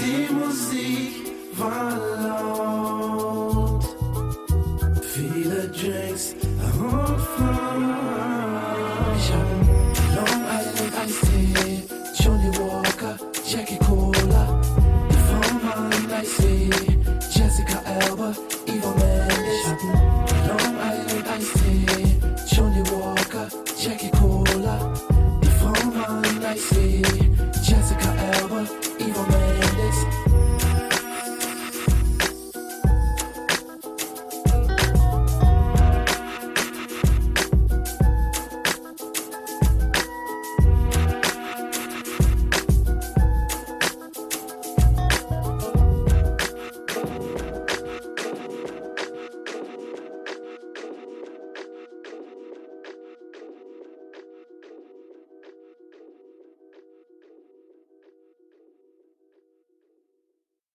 die 0.08 0.32
Musik 0.32 1.12
war 1.56 1.90
laut. 2.22 3.84
Viele 5.14 5.68
Drinks 5.68 6.34
und 6.80 7.20
Frauen. 7.34 7.94
Ich 9.18 9.28
hab 9.34 9.48
Long 10.16 10.40
Island 10.58 10.94
Ice 11.04 11.20
Tea, 11.26 11.82
Johnny 12.20 12.50
Walker, 12.58 13.14
Jackie 13.50 13.77